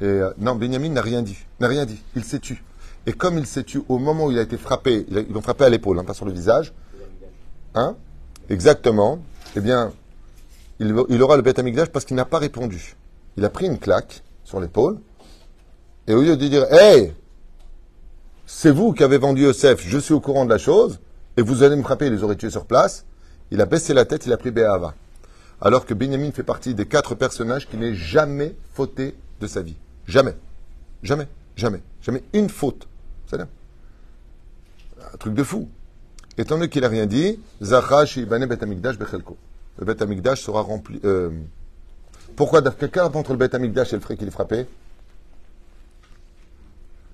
Et 0.00 0.04
euh, 0.04 0.30
non, 0.38 0.54
Benjamin 0.54 0.90
n'a 0.90 1.02
rien 1.02 1.22
dit. 1.22 1.36
N'a 1.58 1.68
rien 1.68 1.84
dit. 1.84 2.02
Il 2.16 2.24
s'est 2.24 2.38
tué. 2.38 2.58
Et 3.06 3.12
comme 3.12 3.38
il 3.38 3.46
s'est 3.46 3.64
tué 3.64 3.80
au 3.88 3.98
moment 3.98 4.26
où 4.26 4.30
il 4.30 4.38
a 4.38 4.42
été 4.42 4.56
frappé, 4.56 5.06
ils 5.08 5.26
l'ont 5.32 5.42
frappé 5.42 5.64
à 5.64 5.68
l'épaule, 5.68 5.98
hein, 5.98 6.04
pas 6.04 6.14
sur 6.14 6.26
le 6.26 6.32
visage. 6.32 6.72
Hein? 7.74 7.96
Exactement. 8.48 9.18
Eh 9.56 9.60
bien, 9.60 9.92
il, 10.78 10.94
il 11.08 11.22
aura 11.22 11.36
le 11.36 11.42
bête 11.42 11.60
parce 11.92 12.04
qu'il 12.04 12.16
n'a 12.16 12.24
pas 12.24 12.38
répondu. 12.38 12.96
Il 13.36 13.44
a 13.44 13.50
pris 13.50 13.66
une 13.66 13.78
claque 13.78 14.22
sur 14.44 14.60
l'épaule 14.60 14.98
et 16.06 16.14
au 16.14 16.22
lieu 16.22 16.36
de 16.36 16.48
dire, 16.48 16.66
hey, 16.72 17.12
c'est 18.46 18.70
vous 18.70 18.92
qui 18.92 19.04
avez 19.04 19.18
vendu 19.18 19.42
Yosef, 19.42 19.86
je 19.86 19.98
suis 19.98 20.14
au 20.14 20.20
courant 20.20 20.44
de 20.44 20.50
la 20.50 20.58
chose, 20.58 20.98
et 21.36 21.42
vous 21.42 21.62
allez 21.62 21.76
me 21.76 21.82
frapper, 21.82 22.06
il 22.06 22.12
les 22.12 22.22
aurait 22.22 22.36
tués 22.36 22.50
sur 22.50 22.66
place, 22.66 23.04
il 23.50 23.60
a 23.60 23.66
baissé 23.66 23.94
la 23.94 24.04
tête, 24.04 24.26
il 24.26 24.32
a 24.32 24.36
pris 24.36 24.50
Béhava. 24.50 24.94
Alors 25.60 25.84
que 25.84 25.94
Benjamin 25.94 26.30
fait 26.32 26.42
partie 26.42 26.74
des 26.74 26.86
quatre 26.86 27.14
personnages 27.14 27.68
qui 27.68 27.76
n'aient 27.76 27.94
jamais 27.94 28.54
fauté 28.72 29.14
de 29.40 29.46
sa 29.46 29.62
vie. 29.62 29.76
Jamais. 30.06 30.36
Jamais. 31.02 31.28
Jamais. 31.56 31.82
Jamais 32.00 32.22
une 32.32 32.48
faute. 32.48 32.88
C'est 33.26 33.40
un 33.40 33.46
truc 35.18 35.34
de 35.34 35.42
fou. 35.42 35.68
Étant 36.38 36.56
donné 36.56 36.68
qu'il 36.68 36.82
n'a 36.82 36.88
rien 36.88 37.06
dit, 37.06 37.38
Zachash 37.62 38.16
Ibane 38.16 38.46
Bet 38.46 38.56
Bechelko. 38.56 39.36
Le 39.78 39.84
Bet 39.84 40.02
Amikdash 40.02 40.40
sera 40.40 40.62
rempli. 40.62 41.00
Euh, 41.04 41.30
pourquoi 42.36 42.62
Quelqu'un 42.62 43.04
entre 43.04 43.32
le 43.32 43.38
Bet 43.38 43.54
Amikdash 43.54 43.92
et 43.92 43.96
le 43.96 44.02
frère 44.02 44.16
qu'il 44.16 44.28
est 44.28 44.32
frappé? 44.32 44.66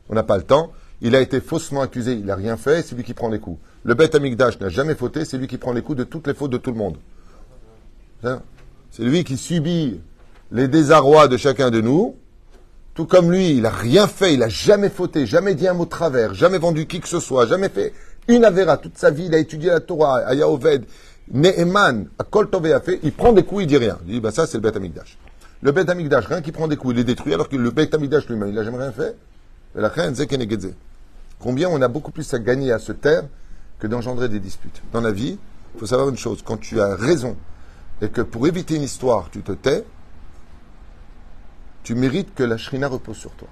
On 0.09 0.15
n'a 0.15 0.23
pas 0.23 0.37
le 0.37 0.45
temps. 0.45 0.73
Il 1.03 1.15
a 1.15 1.21
été 1.21 1.41
faussement 1.41 1.83
accusé, 1.83 2.13
il 2.13 2.25
n'a 2.25 2.37
rien 2.37 2.57
fait, 2.57 2.83
c'est 2.83 2.95
lui 2.95 3.05
qui 3.05 3.15
prend 3.15 3.29
les 3.29 3.39
coups. 3.39 3.59
Le 3.85 3.95
Beth 3.95 4.15
Amikdash 4.15 4.59
n'a 4.61 4.69
jamais 4.69 4.95
fauté, 4.95 5.25
c'est 5.25 5.37
lui 5.37 5.47
qui 5.47 5.59
prend 5.59 5.73
les 5.73 5.83
coups 5.83 5.99
de 5.99 6.05
toutes 6.05 6.27
les 6.27 6.35
fautes 6.35 6.51
de 6.51 6.57
tout 6.57 6.71
le 6.71 6.79
monde. 6.79 6.97
Hein? 8.25 8.41
C'est 8.91 9.03
lui 9.03 9.25
qui 9.25 9.37
subit 9.37 10.01
les 10.51 10.69
désarrois 10.69 11.29
de 11.29 11.37
chacun 11.37 11.71
de 11.71 11.81
nous. 11.81 12.17
Tout 12.95 13.05
comme 13.05 13.31
lui, 13.31 13.51
il 13.51 13.63
n'a 13.63 13.71
rien 13.71 14.07
fait, 14.07 14.33
il 14.33 14.41
n'a 14.41 14.49
jamais 14.49 14.89
fauté, 14.89 15.27
jamais 15.27 15.55
dit 15.55 15.69
un 15.69 15.75
mot 15.75 15.85
de 15.85 15.91
travers, 15.91 16.33
jamais 16.33 16.57
vendu 16.57 16.87
qui 16.87 17.01
que 17.01 17.09
ce 17.09 17.21
soit, 17.21 17.47
jamais 17.47 17.69
fait 17.69 17.93
une 18.27 18.45
avéra. 18.45 18.79
Toute 18.79 18.97
sa 18.97 19.11
vie, 19.11 19.27
il 19.27 19.35
a 19.35 19.39
étudié 19.39 19.69
la 19.69 19.81
Torah, 19.81 20.21
à 20.21 20.35
Yahoved, 20.35 20.87
Neheman, 21.31 22.09
à 22.19 22.25
a 22.25 22.81
fait, 22.81 23.01
il 23.03 23.13
prend 23.13 23.35
des 23.35 23.43
coups, 23.43 23.65
il 23.65 23.67
dit 23.67 23.77
rien. 23.77 23.99
Il 24.07 24.15
dit, 24.15 24.21
bah 24.21 24.31
ça, 24.31 24.47
c'est 24.47 24.57
le 24.57 24.63
Beth 24.63 24.77
Amikdash. 24.77 25.19
Le 25.61 25.73
Beth 25.73 25.91
Amikdash, 25.91 26.27
rien 26.27 26.41
qui 26.41 26.53
prend 26.53 26.69
des 26.69 26.77
coups, 26.77 26.95
il 26.95 27.01
est 27.01 27.05
détruit, 27.05 27.35
alors 27.35 27.51
que 27.51 27.57
le 27.57 27.71
Beth 27.71 27.95
Amikdash 27.95 28.27
lui-même, 28.29 28.49
il 28.49 28.55
n'a 28.55 28.65
jamais 28.65 28.79
rien 28.79 28.93
fait. 28.93 29.15
Combien 31.41 31.69
on 31.69 31.81
a 31.83 31.89
beaucoup 31.89 32.13
plus 32.13 32.33
à 32.35 32.39
gagner 32.39 32.73
à 32.73 32.79
se 32.79 32.93
taire 32.93 33.25
que 33.79 33.87
d'engendrer 33.87 34.29
des 34.29 34.41
disputes. 34.41 34.83
Dans 34.93 35.01
la 35.01 35.13
vie, 35.13 35.39
il 35.75 35.81
faut 35.81 35.87
savoir 35.87 36.09
une 36.09 36.17
chose, 36.17 36.43
quand 36.43 36.57
tu 36.57 36.81
as 36.81 36.95
raison 36.95 37.37
et 38.01 38.09
que 38.09 38.21
pour 38.21 38.47
éviter 38.47 38.77
une 38.77 38.83
histoire, 38.83 39.31
tu 39.31 39.43
te 39.43 39.53
tais, 39.53 39.85
tu 41.83 41.95
mérites 41.95 42.35
que 42.35 42.43
la 42.43 42.57
shrina 42.57 42.89
repose 42.89 43.17
sur 43.17 43.31
toi. 43.33 43.49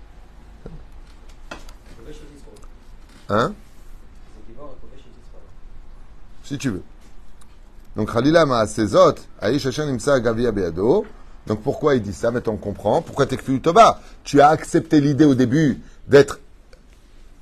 Hein? 3.28 3.54
Si 6.42 6.58
tu 6.58 6.68
veux. 6.70 6.82
Donc, 7.96 8.12
Khalila 8.12 8.44
Ma'asezot, 8.44 9.14
Hashem 9.40 9.88
Imsa 9.88 10.20
Gavia 10.20 10.52
Beado. 10.52 11.06
Donc, 11.46 11.62
pourquoi 11.62 11.94
il 11.94 12.02
dit 12.02 12.12
ça? 12.12 12.30
Maintenant, 12.30 12.54
on 12.54 12.58
comprend. 12.58 13.02
Pourquoi 13.02 13.26
t'es 13.26 13.36
Toba? 13.36 14.00
Tu 14.24 14.40
as 14.40 14.48
accepté 14.48 15.00
l'idée 15.00 15.24
au 15.24 15.34
début 15.34 15.80
d'être 16.08 16.40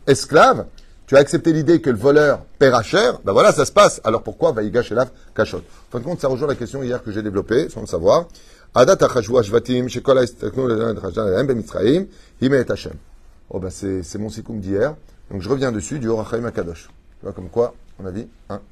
esclave, 0.06 0.66
tu 1.06 1.16
as 1.16 1.20
accepté 1.20 1.52
l'idée 1.52 1.80
que 1.80 1.90
le 1.90 1.96
voleur 1.96 2.44
paiera 2.58 2.82
cher, 2.82 3.20
ben 3.24 3.32
voilà, 3.32 3.52
ça 3.52 3.64
se 3.64 3.72
passe. 3.72 4.00
Alors 4.04 4.22
pourquoi 4.22 4.52
va 4.52 4.62
y 4.62 4.70
gâcher 4.70 4.94
la 4.94 5.06
cachotte 5.34 5.64
En 5.88 5.92
fin 5.92 5.98
de 5.98 6.04
compte, 6.04 6.20
ça 6.20 6.28
rejoint 6.28 6.48
la 6.48 6.54
question 6.54 6.82
hier 6.82 7.02
que 7.02 7.12
j'ai 7.12 7.22
développée, 7.22 7.68
sans 7.68 7.82
le 7.82 7.86
savoir. 7.86 8.28
Hashem. 12.70 12.94
Oh 13.50 13.58
ben 13.58 13.68
c'est, 13.68 14.16
mon 14.16 14.30
sikoum 14.30 14.60
d'hier. 14.60 14.94
Donc 15.30 15.42
je 15.42 15.48
reviens 15.50 15.70
dessus 15.70 15.98
du 15.98 16.08
Horachaim 16.08 16.44
Akadosh. 16.46 16.88
Tu 17.20 17.24
vois 17.24 17.32
comme 17.32 17.50
quoi, 17.50 17.74
on 17.98 18.06
a 18.06 18.10
dit, 18.10 18.26
hein 18.48 18.62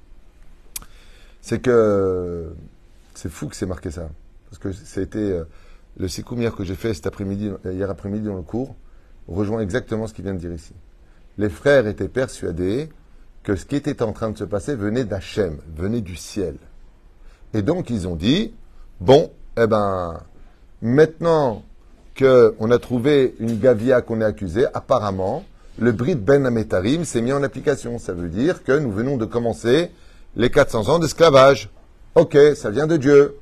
C'est 1.42 1.60
que 1.60 2.54
c'est 3.14 3.30
fou 3.30 3.48
que 3.48 3.56
c'est 3.56 3.66
marqué 3.66 3.90
ça. 3.90 4.08
Parce 4.48 4.62
que 4.62 4.72
c'était 4.72 5.18
euh, 5.18 5.44
le 5.98 6.08
sikoum 6.08 6.40
hier 6.40 6.54
que 6.56 6.64
j'ai 6.64 6.74
fait 6.74 6.94
cet 6.94 7.06
après-midi, 7.06 7.50
hier 7.66 7.90
après-midi 7.90 8.24
dans 8.24 8.36
le 8.36 8.42
cours, 8.42 8.74
rejoint 9.28 9.60
exactement 9.60 10.06
ce 10.06 10.14
qu'il 10.14 10.24
vient 10.24 10.32
de 10.32 10.38
dire 10.38 10.52
ici. 10.52 10.72
Les 11.38 11.48
frères 11.48 11.86
étaient 11.86 12.08
persuadés 12.08 12.88
que 13.42 13.56
ce 13.56 13.64
qui 13.64 13.76
était 13.76 14.02
en 14.02 14.12
train 14.12 14.30
de 14.30 14.38
se 14.38 14.44
passer 14.44 14.74
venait 14.74 15.04
d'Hachem, 15.04 15.58
venait 15.76 16.00
du 16.00 16.16
ciel. 16.16 16.56
Et 17.54 17.62
donc 17.62 17.90
ils 17.90 18.06
ont 18.06 18.16
dit, 18.16 18.52
bon, 19.00 19.30
eh 19.56 19.66
ben, 19.66 20.20
maintenant 20.82 21.62
qu'on 22.18 22.70
a 22.70 22.78
trouvé 22.78 23.34
une 23.40 23.58
gavia 23.58 24.02
qu'on 24.02 24.20
est 24.20 24.24
accusé, 24.24 24.66
apparemment, 24.74 25.44
le 25.78 25.92
Brit 25.92 26.16
Ben 26.16 26.44
Ametarim 26.44 27.04
s'est 27.04 27.22
mis 27.22 27.32
en 27.32 27.42
application. 27.42 27.98
Ça 27.98 28.12
veut 28.12 28.28
dire 28.28 28.62
que 28.64 28.78
nous 28.78 28.92
venons 28.92 29.16
de 29.16 29.24
commencer 29.24 29.90
les 30.36 30.50
400 30.50 30.88
ans 30.88 30.98
d'esclavage. 30.98 31.70
Ok, 32.14 32.36
ça 32.54 32.70
vient 32.70 32.86
de 32.86 32.96
Dieu. 32.96 33.36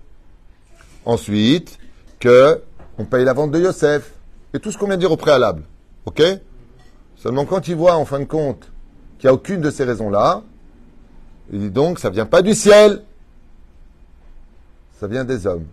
Ensuite, 1.05 1.79
que 2.21 2.61
on 2.99 3.05
paye 3.05 3.25
la 3.25 3.33
vente 3.33 3.51
de 3.51 3.59
Yosef. 3.59 4.13
Et 4.55 4.61
tout 4.61 4.71
ce 4.71 4.79
qu'on 4.79 4.87
vient 4.87 4.97
de 4.97 5.01
dire 5.01 5.13
au 5.13 5.17
préalable. 5.17 5.63
Ok? 6.07 6.23
Seulement 7.19 7.45
quand 7.45 7.69
il 7.69 7.75
voit, 7.75 7.97
en 7.97 8.05
fin 8.05 8.21
de 8.21 8.25
compte, 8.25 8.71
qu'il 9.19 9.29
n'y 9.29 9.31
a 9.31 9.35
aucune 9.35 9.61
de 9.61 9.71
ces 9.71 9.85
raisons-là, 9.85 10.43
il 11.53 11.61
dit 11.61 11.71
donc, 11.71 11.99
ça 11.99 12.11
vient 12.11 12.27
pas 12.27 12.43
du 12.43 12.55
ciel. 12.55 13.03
Ça 15.01 15.09
vient 15.09 15.25
des 15.25 15.47
hommes. 15.47 15.67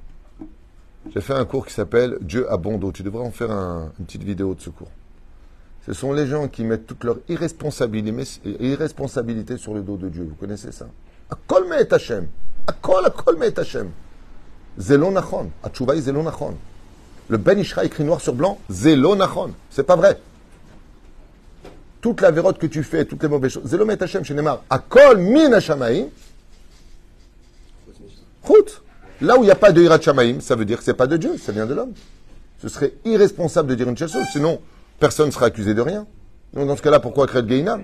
J'ai 1.13 1.21
fait 1.21 1.33
un 1.33 1.45
cours 1.45 1.67
qui 1.67 1.73
s'appelle 1.73 2.17
Dieu 2.21 2.51
a 2.51 2.57
bon 2.57 2.79
dos. 2.79 2.91
Tu 2.91 3.03
devrais 3.03 3.23
en 3.23 3.31
faire 3.31 3.51
une 3.51 4.05
petite 4.05 4.23
vidéo 4.23 4.55
de 4.55 4.61
ce 4.61 4.71
cours. 4.71 4.89
Ce 5.85 5.93
sont 5.93 6.13
les 6.13 6.25
gens 6.25 6.47
qui 6.47 6.63
mettent 6.63 6.87
toute 6.87 7.03
leur 7.03 7.17
irresponsabilité, 7.29 9.57
sur 9.57 9.75
le 9.75 9.81
dos 9.81 9.97
de 9.97 10.09
Dieu. 10.09 10.25
Vous 10.27 10.35
connaissez 10.35 10.71
ça 10.71 10.87
Akol 11.29 11.67
et 11.79 11.93
Hashem. 11.93 12.27
Akol, 12.65 13.05
akol 13.05 13.37
et 13.43 13.59
Hashem. 13.59 13.91
Nachon. 14.77 15.51
Atchouvaï 15.63 16.01
zelo 16.01 16.23
nachon. 16.23 16.55
Le 17.29 17.37
Ben 17.37 17.59
Ishra 17.59 17.85
écrit 17.85 18.03
noir 18.03 18.19
sur 18.19 18.33
blanc, 18.33 18.57
zelo 18.71 19.15
nachon. 19.15 19.53
C'est 19.69 19.83
pas 19.83 19.95
vrai. 19.95 20.19
Toute 22.05 22.21
la 22.21 22.29
vérote 22.29 22.59
que 22.59 22.67
tu 22.67 22.83
fais, 22.83 23.03
toutes 23.03 23.23
les 23.23 23.29
mauvaises 23.29 23.53
choses. 23.53 23.65
Zelo 23.65 23.83
met 23.83 23.99
Hashem 23.99 24.23
chez 24.23 24.35
Neymar. 24.35 24.61
Akol 24.69 25.17
min 25.17 25.51
Hashamaim. 25.51 26.05
Là 29.21 29.39
où 29.39 29.41
il 29.41 29.45
n'y 29.45 29.51
a 29.51 29.55
pas 29.55 29.71
de 29.71 29.81
Hirat 29.81 29.99
Shamaim, 29.99 30.39
ça 30.39 30.55
veut 30.55 30.65
dire 30.65 30.77
que 30.77 30.83
ce 30.83 30.91
n'est 30.91 30.95
pas 30.97 31.07
de 31.07 31.17
Dieu, 31.17 31.35
ça 31.39 31.51
vient 31.51 31.65
de 31.65 31.73
l'homme. 31.73 31.93
Ce 32.61 32.69
serait 32.69 32.93
irresponsable 33.05 33.69
de 33.69 33.73
dire 33.73 33.89
une 33.89 33.97
chose, 33.97 34.13
sinon 34.31 34.61
personne 34.99 35.25
ne 35.25 35.31
sera 35.31 35.47
accusé 35.47 35.73
de 35.73 35.81
rien. 35.81 36.05
Donc 36.53 36.67
dans 36.67 36.75
ce 36.75 36.83
cas-là, 36.83 36.99
pourquoi 36.99 37.25
créer 37.25 37.41
le 37.41 37.47
Gaïnam 37.47 37.83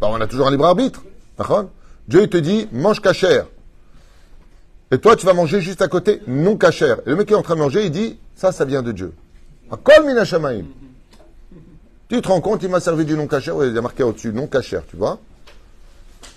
bah, 0.00 0.08
On 0.10 0.20
a 0.20 0.26
toujours 0.26 0.48
un 0.48 0.50
libre 0.50 0.66
arbitre. 0.66 1.04
Dieu 2.08 2.22
il 2.22 2.28
te 2.28 2.38
dit, 2.38 2.66
mange 2.72 3.00
cachère. 3.00 3.46
Et 4.90 4.98
toi, 4.98 5.14
tu 5.14 5.26
vas 5.26 5.32
manger 5.32 5.60
juste 5.60 5.80
à 5.80 5.86
côté, 5.86 6.22
non 6.26 6.56
cachère. 6.56 6.98
Et 7.06 7.10
le 7.10 7.14
mec 7.14 7.28
qui 7.28 7.34
est 7.34 7.36
en 7.36 7.42
train 7.42 7.54
de 7.54 7.60
manger, 7.60 7.84
il 7.84 7.92
dit, 7.92 8.18
ça, 8.34 8.50
ça 8.50 8.64
vient 8.64 8.82
de 8.82 8.90
Dieu. 8.90 9.12
Akol 9.70 10.04
mina 10.04 10.24
Tu 12.08 12.22
te 12.22 12.28
rends 12.28 12.40
compte, 12.40 12.62
il 12.62 12.68
m'a 12.68 12.78
servi 12.78 13.04
du 13.04 13.16
non 13.16 13.26
cachère, 13.26 13.56
il 13.64 13.74
y 13.74 13.78
a 13.78 13.82
marqué 13.82 14.04
au-dessus, 14.04 14.32
non 14.32 14.46
cachère, 14.46 14.82
tu 14.86 14.96
vois 14.96 15.18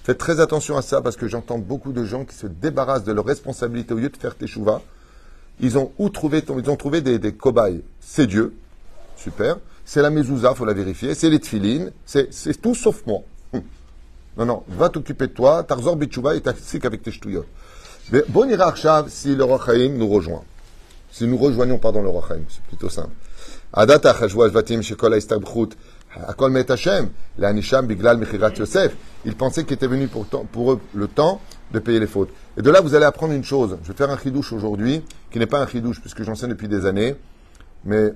Faites 0.03 0.17
très 0.17 0.39
attention 0.39 0.75
à 0.77 0.81
ça 0.81 1.01
parce 1.01 1.15
que 1.15 1.27
j'entends 1.27 1.59
beaucoup 1.59 1.91
de 1.91 2.03
gens 2.03 2.25
qui 2.25 2.35
se 2.35 2.47
débarrassent 2.47 3.03
de 3.03 3.11
leurs 3.11 3.25
responsabilités 3.25 3.93
au 3.93 3.97
lieu 3.97 4.09
de 4.09 4.17
faire 4.17 4.35
teshuva. 4.35 4.81
Ils 5.59 5.77
ont 5.77 5.91
où 5.99 6.09
trouvé, 6.09 6.43
ils 6.57 6.69
ont 6.71 6.75
trouvé 6.75 7.01
des, 7.01 7.33
cobayes. 7.33 7.83
C'est 7.99 8.25
Dieu, 8.25 8.55
super. 9.15 9.57
C'est 9.85 10.01
la 10.01 10.09
mezouza, 10.09 10.55
faut 10.55 10.65
la 10.65 10.73
vérifier. 10.73 11.13
C'est 11.13 11.29
les 11.29 11.39
tfilines, 11.39 11.91
c'est 12.05 12.59
tout 12.59 12.73
sauf 12.73 13.05
moi. 13.05 13.19
Hum. 13.53 13.61
Non, 14.37 14.45
non, 14.45 14.63
va 14.69 14.89
t'occuper 14.89 15.27
de 15.27 15.33
toi. 15.33 15.61
Tarzor 15.63 15.95
bitchouva 15.97 16.35
et 16.35 16.41
t'afsik 16.41 16.85
avec 16.85 17.03
tes 17.03 17.11
ch'touillottes. 17.11 17.45
Mais 18.11 18.23
bon 18.29 18.49
si 19.07 19.35
le 19.35 19.43
Rochaim 19.43 19.89
nous 19.89 20.07
rejoint. 20.07 20.41
Si 21.11 21.27
nous 21.27 21.37
rejoignons, 21.37 21.77
pardon, 21.77 22.01
le 22.01 22.09
Rochaim, 22.09 22.41
c'est 22.49 22.63
plutôt 22.63 22.89
simple. 22.89 23.11
Akol 26.27 26.49
met 26.49 26.71
Hashem, 26.71 27.09
l'anisham 27.37 27.85
biglal 27.85 28.17
mechirat 28.17 28.51
Yosef. 28.57 28.95
Ils 29.25 29.35
pensaient 29.35 29.63
qu'il 29.63 29.73
était 29.73 29.87
venu 29.87 30.07
pour, 30.07 30.71
eux 30.71 30.79
le 30.95 31.07
temps 31.07 31.39
de 31.71 31.79
payer 31.79 31.99
les 31.99 32.07
fautes. 32.07 32.29
Et 32.57 32.61
de 32.61 32.69
là, 32.71 32.81
vous 32.81 32.95
allez 32.95 33.05
apprendre 33.05 33.33
une 33.33 33.43
chose. 33.43 33.77
Je 33.83 33.89
vais 33.89 33.97
faire 33.97 34.09
un 34.09 34.17
chidouche 34.17 34.51
aujourd'hui, 34.53 35.03
qui 35.31 35.37
n'est 35.37 35.45
pas 35.45 35.61
un 35.61 35.67
chidouche, 35.67 36.01
puisque 36.01 36.23
j'enseigne 36.23 36.49
depuis 36.49 36.67
des 36.67 36.85
années. 36.85 37.15
Mais 37.85 38.13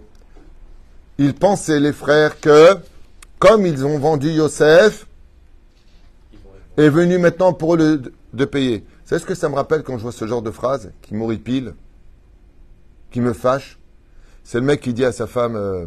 ils 1.19 1.35
pensaient, 1.35 1.79
les 1.79 1.93
frères, 1.93 2.39
que 2.39 2.75
comme 3.37 3.65
ils 3.65 3.85
ont 3.85 3.99
vendu 3.99 4.29
Yosef, 4.31 5.05
est 6.77 6.89
venu 6.89 7.19
maintenant 7.19 7.53
pour 7.53 7.75
eux 7.75 8.01
de 8.33 8.45
payer. 8.45 8.79
Vous 8.79 9.09
savez 9.09 9.21
ce 9.21 9.25
que 9.27 9.35
ça 9.35 9.49
me 9.49 9.55
rappelle 9.55 9.83
quand 9.83 9.97
je 9.97 10.03
vois 10.03 10.11
ce 10.11 10.25
genre 10.25 10.41
de 10.41 10.49
phrase 10.49 10.91
qui 11.03 11.13
m'horripile, 11.13 11.75
qui 13.11 13.21
me 13.21 13.33
fâche? 13.33 13.77
C'est 14.43 14.59
le 14.59 14.65
mec 14.65 14.81
qui 14.81 14.93
dit 14.93 15.05
à 15.05 15.11
sa 15.11 15.27
femme 15.27 15.55
euh, 15.55 15.85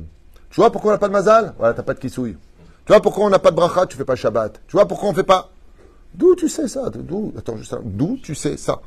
Tu 0.50 0.60
vois 0.60 0.70
pourquoi 0.70 0.90
on 0.90 0.94
n'a 0.94 0.98
pas 0.98 1.08
de 1.08 1.12
mazal? 1.12 1.54
Voilà, 1.58 1.74
t'as 1.74 1.82
pas 1.82 1.94
de 1.94 2.00
kissouille. 2.00 2.36
Tu 2.84 2.92
vois 2.92 3.00
pourquoi 3.00 3.26
on 3.26 3.30
n'a 3.30 3.38
pas 3.38 3.50
de 3.50 3.56
bracha, 3.56 3.86
tu 3.86 3.96
fais 3.96 4.04
pas 4.04 4.16
Shabbat? 4.16 4.60
Tu 4.66 4.76
vois 4.76 4.86
pourquoi 4.86 5.08
on 5.08 5.14
fait 5.14 5.24
pas? 5.24 5.50
D'où 6.14 6.34
tu 6.34 6.48
sais 6.48 6.68
ça? 6.68 6.88
D'où? 6.90 7.32
Attends, 7.36 7.56
juste 7.56 7.76
D'où 7.84 8.18
tu 8.22 8.34
sais 8.34 8.56
ça? 8.56 8.80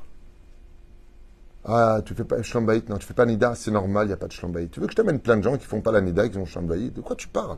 Ah, 1.66 2.02
tu 2.04 2.16
fais 2.16 2.24
pas 2.24 2.42
Shlambaït 2.42 2.90
Non, 2.90 2.98
tu 2.98 3.06
fais 3.06 3.14
pas 3.14 3.26
Nida, 3.26 3.54
c'est 3.54 3.72
normal, 3.72 4.06
il 4.06 4.08
n'y 4.08 4.14
a 4.14 4.18
pas 4.18 4.28
de 4.28 4.32
Shlambaït. 4.32 4.72
Tu 4.72 4.80
veux 4.80 4.88
que 4.88 4.94
je 4.94 4.96
t'amène 4.96 5.20
plein 5.20 5.38
de 5.38 5.44
gens 5.44 5.58
qui 5.58 5.66
font 5.66 5.82
pas 5.82 5.92
la 5.92 6.02
Nida, 6.02 6.28
qui 6.30 6.38
ont 6.38 6.46
Shlambaït 6.46 6.94
De 6.94 7.02
quoi 7.02 7.16
tu 7.16 7.28
parles? 7.28 7.58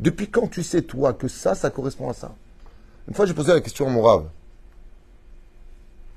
Depuis 0.00 0.28
quand 0.28 0.48
tu 0.48 0.62
sais, 0.62 0.82
toi, 0.82 1.12
que 1.12 1.28
ça, 1.28 1.54
ça 1.54 1.70
correspond 1.70 2.08
à 2.08 2.14
ça? 2.14 2.34
Une 3.08 3.14
fois, 3.14 3.26
j'ai 3.26 3.34
posé 3.34 3.52
la 3.52 3.60
question 3.60 3.86
à 3.86 3.90
mon 3.90 4.02
rave. 4.02 4.24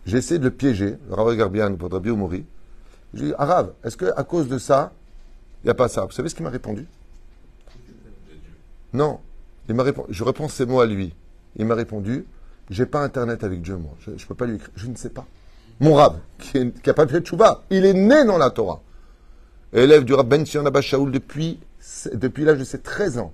J'ai 0.05 0.17
essayé 0.17 0.39
de 0.39 0.45
le 0.45 0.51
piéger, 0.51 0.97
le 1.07 1.13
Rav 1.13 1.35
Garbian, 1.35 1.75
pour 1.75 1.91
Rabbi 1.91 2.09
Mori. 2.09 2.45
J'ai 3.13 3.27
dit, 3.27 3.33
ah, 3.37 3.67
est-ce 3.83 3.97
qu'à 3.97 4.23
cause 4.23 4.47
de 4.47 4.57
ça, 4.57 4.93
il 5.63 5.67
n'y 5.67 5.72
a 5.72 5.76
pas 5.76 5.88
ça 5.88 6.06
Vous 6.06 6.12
savez 6.12 6.30
ce 6.30 6.36
qu'il 6.36 6.43
m'a 6.43 6.50
répondu? 6.50 6.88
Non, 8.93 9.19
il 9.67 9.76
m'a 9.76 9.84
répondu, 9.84 10.08
je 10.12 10.24
réponds 10.24 10.48
ces 10.48 10.65
mots 10.65 10.80
à 10.80 10.86
lui. 10.86 11.13
Il 11.58 11.65
m'a 11.65 11.76
répondu, 11.76 12.26
j'ai 12.69 12.86
pas 12.86 13.04
internet 13.04 13.43
avec 13.43 13.62
Dieu, 13.62 13.78
moi. 13.78 13.91
Je 14.06 14.12
ne 14.12 14.17
peux 14.17 14.36
pas 14.36 14.45
lui 14.45 14.56
écrire. 14.56 14.72
Je 14.76 14.88
ne 14.88 14.95
sais 14.95 15.10
pas. 15.10 15.26
Mon 15.80 15.95
rab, 15.95 16.17
qui 16.39 16.74
n'a 16.86 16.93
pas 16.93 17.08
fait 17.08 17.22
de 17.22 17.26
chouva, 17.26 17.63
il 17.69 17.86
est 17.86 17.93
né 17.93 18.26
dans 18.26 18.38
la 18.38 18.50
Torah. 18.50 18.82
Élève 19.74 20.04
du 20.04 20.13
rab 20.13 20.28
Ben 20.28 20.45
Sion 20.45 20.63
Shaul 20.82 21.12
depuis, 21.12 21.60
depuis 22.13 22.43
l'âge 22.43 22.60
de 22.60 22.63
ses 22.63 22.80
13 22.80 23.19
ans. 23.19 23.34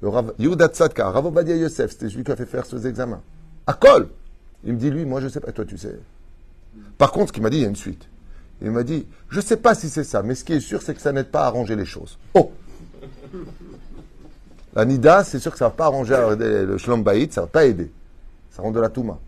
Le 0.00 0.08
rab 0.08 0.32
Yehuda 0.38 0.70
Yosef, 1.56 1.90
c'était 1.90 2.08
celui 2.08 2.24
qui 2.24 2.30
a 2.30 2.36
fait 2.36 2.46
faire 2.46 2.66
ce 2.66 2.76
examens. 2.86 3.22
À 3.66 3.72
Kol 3.72 4.08
Il 4.64 4.74
me 4.74 4.78
dit, 4.78 4.90
lui, 4.90 5.04
moi 5.04 5.20
je 5.20 5.28
sais 5.28 5.40
pas, 5.40 5.52
toi 5.52 5.64
tu 5.64 5.76
sais. 5.76 5.98
Par 6.98 7.12
contre, 7.12 7.28
ce 7.28 7.32
qu'il 7.32 7.42
m'a 7.42 7.50
dit, 7.50 7.58
il 7.58 7.62
y 7.62 7.66
a 7.66 7.68
une 7.68 7.76
suite. 7.76 8.08
Il 8.62 8.70
m'a 8.70 8.82
dit, 8.82 9.06
je 9.28 9.36
ne 9.36 9.44
sais 9.44 9.56
pas 9.56 9.74
si 9.74 9.88
c'est 9.88 10.04
ça, 10.04 10.22
mais 10.22 10.34
ce 10.34 10.44
qui 10.44 10.54
est 10.54 10.60
sûr, 10.60 10.82
c'est 10.82 10.94
que 10.94 11.00
ça 11.00 11.12
n'aide 11.12 11.30
pas 11.30 11.42
à 11.42 11.46
arranger 11.46 11.76
les 11.76 11.84
choses. 11.84 12.18
Oh 12.34 12.52
la 14.76 14.84
nida, 14.84 15.24
c'est 15.24 15.38
sûr 15.38 15.52
que 15.52 15.56
ça 15.56 15.64
ne 15.64 15.70
va 15.70 15.76
pas 15.76 15.86
arranger 15.86 16.14
le 16.38 16.76
shlom 16.76 17.02
baït, 17.02 17.32
ça 17.32 17.40
ne 17.40 17.46
va 17.46 17.50
pas 17.50 17.64
aider. 17.64 17.90
Ça 18.50 18.60
rend 18.60 18.70
de 18.70 18.78
la 18.78 18.90
touma. 18.90 19.18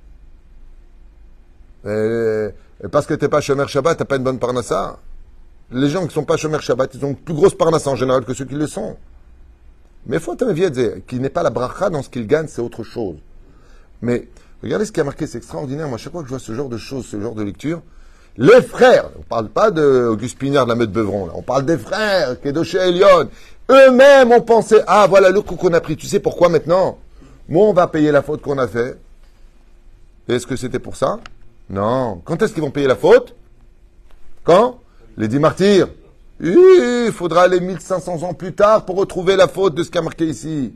Et, 1.87 2.49
parce 2.93 3.07
que 3.07 3.15
tu 3.15 3.25
n'es 3.25 3.29
pas 3.31 3.41
shomer 3.41 3.67
Shabbat, 3.67 3.97
tu 3.97 4.03
n'as 4.03 4.07
pas 4.07 4.17
une 4.17 4.25
bonne 4.25 4.39
parnassa. 4.39 4.99
Les 5.71 5.89
gens 5.89 6.01
qui 6.01 6.09
ne 6.09 6.13
sont 6.13 6.25
pas 6.25 6.37
shomer 6.37 6.61
Shabbat, 6.61 6.95
ils 6.95 7.05
ont 7.05 7.09
une 7.09 7.17
plus 7.17 7.33
grosse 7.33 7.55
parnassa 7.55 7.89
en 7.89 7.97
général 7.97 8.27
que 8.27 8.35
ceux 8.35 8.45
qui 8.45 8.57
le 8.57 8.67
sont. 8.67 8.99
Mais 10.05 10.19
faut 10.19 10.35
dire 10.35 10.71
qu'il 11.07 11.23
n'est 11.23 11.31
pas 11.31 11.43
la 11.43 11.51
bracha 11.51 11.89
dans 11.89 12.03
ce 12.03 12.11
qu'il 12.11 12.27
gagne, 12.27 12.47
c'est 12.47 12.61
autre 12.61 12.83
chose. 12.83 13.17
Mais 14.03 14.29
regardez 14.63 14.85
ce 14.85 14.93
qui 14.93 15.01
a 15.01 15.05
marqué, 15.05 15.27
c'est 15.27 15.39
extraordinaire. 15.39 15.89
Moi, 15.89 15.97
chaque 15.97 16.13
fois 16.13 16.21
que 16.21 16.29
je 16.29 16.35
vois 16.35 16.41
ce 16.41 16.53
genre 16.53 16.69
de 16.69 16.77
choses, 16.77 17.07
ce 17.07 17.19
genre 17.19 17.35
de 17.35 17.43
lecture, 17.43 17.81
les 18.39 18.63
frères, 18.63 19.11
on 19.17 19.19
ne 19.19 19.25
parle 19.25 19.49
pas 19.49 19.71
d'Auguste 19.71 20.39
Pinard 20.39 20.65
de 20.65 20.71
la 20.71 20.77
meute 20.77 20.93
Beuvron, 20.93 21.29
on 21.35 21.43
parle 21.43 21.67
des 21.67 21.77
frères, 21.77 22.41
Kedoché 22.41 22.79
Elion, 22.79 23.29
eux-mêmes 23.71 24.33
ont 24.33 24.41
pensé, 24.41 24.77
ah 24.87 25.07
voilà 25.09 25.31
le 25.31 25.43
coup 25.43 25.57
qu'on 25.57 25.75
a 25.75 25.81
pris, 25.81 25.97
tu 25.97 26.07
sais 26.07 26.21
pourquoi 26.21 26.49
maintenant? 26.49 26.99
Moi 27.49 27.67
on 27.67 27.73
va 27.73 27.87
payer 27.89 28.11
la 28.13 28.23
faute 28.23 28.41
qu'on 28.41 28.59
a 28.59 28.69
fait. 28.69 28.97
Est-ce 30.29 30.47
que 30.47 30.57
c'était 30.57 30.79
pour 30.79 30.97
ça? 30.97 31.21
Non. 31.71 32.21
Quand 32.25 32.41
est-ce 32.43 32.53
qu'ils 32.53 32.63
vont 32.63 32.71
payer 32.71 32.87
la 32.87 32.97
faute? 32.97 33.35
Quand? 34.45 34.81
Les 35.17 35.29
dix 35.29 35.39
martyrs. 35.39 35.89
Il 36.41 37.11
faudra 37.13 37.43
aller 37.43 37.61
1500 37.61 38.23
ans 38.23 38.35
plus 38.35 38.55
tard 38.55 38.85
pour 38.85 38.97
retrouver 38.97 39.37
la 39.37 39.49
faute 39.49 39.75
de 39.75 39.83
ce 39.83 39.91
qui 39.91 39.99
a 39.99 40.03
marqué 40.03 40.27
ici. 40.27 40.75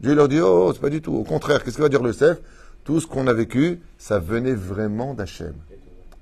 Dieu 0.00 0.14
leur 0.14 0.28
dit, 0.28 0.40
oh, 0.40 0.70
c'est 0.72 0.80
pas 0.80 0.90
du 0.90 1.00
tout. 1.00 1.14
Au 1.14 1.24
contraire, 1.24 1.64
qu'est-ce 1.64 1.76
que 1.76 1.82
va 1.82 1.88
dire 1.88 2.02
le 2.02 2.12
Sef 2.12 2.38
Tout 2.84 3.00
ce 3.00 3.06
qu'on 3.06 3.26
a 3.26 3.32
vécu, 3.32 3.80
ça 3.96 4.18
venait 4.18 4.54
vraiment 4.54 5.14
d'Hachem. 5.14 5.54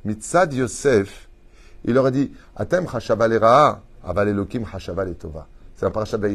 Mitzad 0.06 0.52
Yosef, 0.54 1.28
il 1.84 1.94
leur 1.94 2.06
a 2.06 2.10
dit 2.12 2.30
Atem. 2.54 2.86
C'est 2.96 3.12
un 5.84 5.90
parasha 5.90 6.18
Quand 6.18 6.30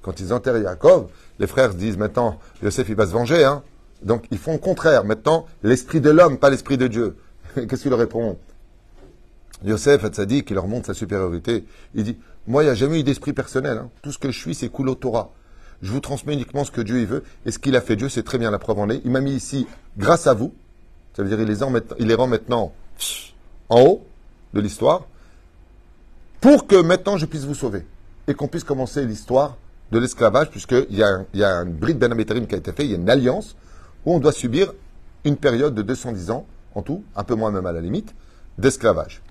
Quand 0.00 0.20
ils 0.20 0.32
enterrent 0.32 0.56
Yaakov, 0.56 1.08
les 1.38 1.46
frères 1.46 1.72
se 1.72 1.76
disent 1.76 1.98
maintenant, 1.98 2.38
Yosef, 2.62 2.88
il 2.88 2.94
va 2.94 3.06
se 3.06 3.12
venger. 3.12 3.44
Hein. 3.44 3.62
Donc, 4.02 4.24
ils 4.30 4.38
font 4.38 4.54
le 4.54 4.58
contraire. 4.58 5.04
Maintenant, 5.04 5.44
l'esprit 5.62 6.00
de 6.00 6.08
l'homme, 6.08 6.38
pas 6.38 6.48
l'esprit 6.48 6.78
de 6.78 6.86
Dieu. 6.86 7.16
Qu'est-ce 7.54 7.82
qu'il 7.82 7.90
leur 7.90 7.98
répond 7.98 8.38
Yosef, 9.62 10.10
dit 10.22 10.42
qu'il 10.42 10.54
leur 10.54 10.66
montre 10.66 10.86
sa 10.86 10.94
supériorité. 10.94 11.66
Il 11.94 12.04
dit, 12.04 12.16
moi, 12.46 12.62
il 12.62 12.66
n'y 12.66 12.72
a 12.72 12.74
jamais 12.74 13.00
eu 13.00 13.02
d'esprit 13.02 13.34
personnel. 13.34 13.76
Hein. 13.76 13.90
Tout 14.00 14.12
ce 14.12 14.18
que 14.18 14.30
je 14.30 14.38
suis, 14.38 14.54
c'est 14.54 14.70
Kulo 14.70 14.94
Torah. 14.94 15.32
Je 15.82 15.92
vous 15.92 16.00
transmets 16.00 16.32
uniquement 16.32 16.64
ce 16.64 16.70
que 16.70 16.80
Dieu 16.80 17.00
il 17.00 17.06
veut. 17.06 17.24
Et 17.44 17.50
ce 17.50 17.58
qu'il 17.58 17.76
a 17.76 17.82
fait, 17.82 17.96
Dieu, 17.96 18.08
c'est 18.08 18.22
très 18.22 18.38
bien 18.38 18.50
la 18.50 18.58
preuve 18.58 18.78
en 18.78 18.88
est. 18.88 19.02
Il 19.04 19.10
m'a 19.10 19.20
mis 19.20 19.32
ici 19.32 19.66
grâce 19.98 20.26
à 20.26 20.32
vous. 20.32 20.54
Ça 21.14 21.22
veut 21.22 21.28
dire 21.28 21.38
les, 21.38 21.62
il 21.98 22.08
les 22.08 22.14
rend 22.14 22.26
maintenant 22.26 22.72
en 23.68 23.82
haut 23.82 24.06
de 24.54 24.60
l'histoire 24.60 25.06
pour 26.40 26.66
que 26.66 26.76
maintenant 26.76 27.16
je 27.16 27.26
puisse 27.26 27.44
vous 27.44 27.54
sauver 27.54 27.86
et 28.28 28.34
qu'on 28.34 28.48
puisse 28.48 28.64
commencer 28.64 29.04
l'histoire 29.04 29.56
de 29.92 29.98
l'esclavage, 29.98 30.50
puisqu'il 30.50 30.96
y, 30.96 31.02
a 31.02 31.24
il 31.32 31.40
y 31.40 31.44
a 31.44 31.50
un 31.50 31.66
bride 31.66 31.98
Ben 31.98 32.14
qui 32.46 32.54
a 32.54 32.58
été 32.58 32.72
fait, 32.72 32.84
il 32.84 32.90
y 32.90 32.94
a 32.94 32.96
une 32.96 33.08
alliance 33.08 33.56
où 34.04 34.14
on 34.14 34.18
doit 34.18 34.32
subir 34.32 34.72
une 35.24 35.36
période 35.36 35.74
de 35.74 35.82
210 35.82 36.30
ans, 36.30 36.46
en 36.74 36.82
tout, 36.82 37.04
un 37.14 37.24
peu 37.24 37.34
moins 37.34 37.50
même 37.50 37.66
à 37.66 37.72
la 37.72 37.80
limite, 37.80 38.14
d'esclavage. 38.58 39.22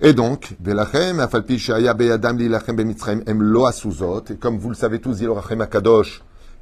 Et 0.00 0.14
donc, 0.14 0.56
et 0.64 0.72
comme 4.36 4.58
vous 4.58 4.68
le 4.68 4.74
savez 4.74 5.00
tous, 5.00 5.22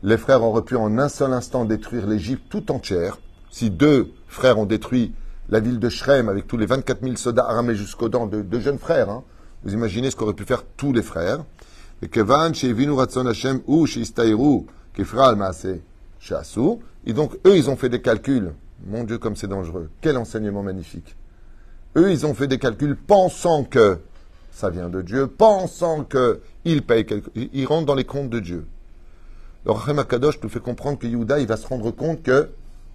les 0.03 0.17
frères 0.17 0.43
auraient 0.43 0.63
pu 0.63 0.77
en 0.77 0.99
un 0.99 1.09
seul 1.09 1.33
instant 1.33 1.65
détruire 1.65 2.07
l'Égypte 2.07 2.45
tout 2.51 2.71
entière. 2.71 3.19
Si 3.51 3.71
deux 3.71 4.13
frères 4.29 4.59
ont 4.59 4.67
détruit 4.67 5.15
la 5.51 5.61
ville 5.61 5.79
de 5.79 5.89
Shrem 5.89 6.29
avec 6.29 6.47
tous 6.47 6.57
les 6.57 6.67
24 6.67 7.03
000 7.03 7.17
soldats 7.17 7.47
armés 7.47 7.75
jusqu'aux 7.75 8.09
dents 8.09 8.27
de 8.27 8.61
jeunes 8.61 8.79
frères, 8.79 9.11
hein, 9.11 9.25
vous 9.63 9.75
imaginez 9.75 10.11
ce 10.11 10.17
qu'auraient 10.17 10.33
pu 10.33 10.45
faire 10.45 10.65
tous 10.77 10.93
les 10.93 11.03
frères. 11.03 11.45
Et 12.03 12.09
et 17.07 17.13
donc, 17.13 17.35
eux, 17.47 17.57
ils 17.57 17.71
ont 17.71 17.77
fait 17.77 17.89
des 17.89 18.01
calculs. 18.01 18.53
Mon 18.87 19.05
Dieu, 19.05 19.19
comme 19.19 19.37
c'est 19.37 19.47
dangereux. 19.49 19.91
Quel 20.01 20.17
enseignement 20.17 20.63
magnifique. 20.63 21.17
Eux, 21.97 22.11
ils 22.11 22.25
ont 22.25 22.33
fait 22.33 22.47
des 22.47 22.59
calculs 22.59 22.97
pensant 22.97 23.65
que 23.65 23.99
ça 24.51 24.71
vient 24.71 24.89
de 24.89 25.03
Dieu, 25.03 25.27
pensant 25.27 26.05
qu'ils 26.05 26.83
payent 26.83 27.05
quelque 27.05 27.31
Ils 27.35 27.67
rentrent 27.67 27.87
dans 27.87 27.95
les 27.95 28.05
comptes 28.05 28.31
de 28.31 28.41
Dieu. 28.41 28.67
Le 29.67 29.73
Rachem 29.73 29.99
Akadosh 29.99 30.41
nous 30.43 30.49
fait 30.49 30.61
comprendre 30.61 30.99
que 30.99 31.07
Yehuda, 31.07 31.39
il 31.39 31.47
va 31.47 31.59
se 31.59 31.67
rendre 31.67 31.91
compte 31.91 32.23
que, 32.23 32.49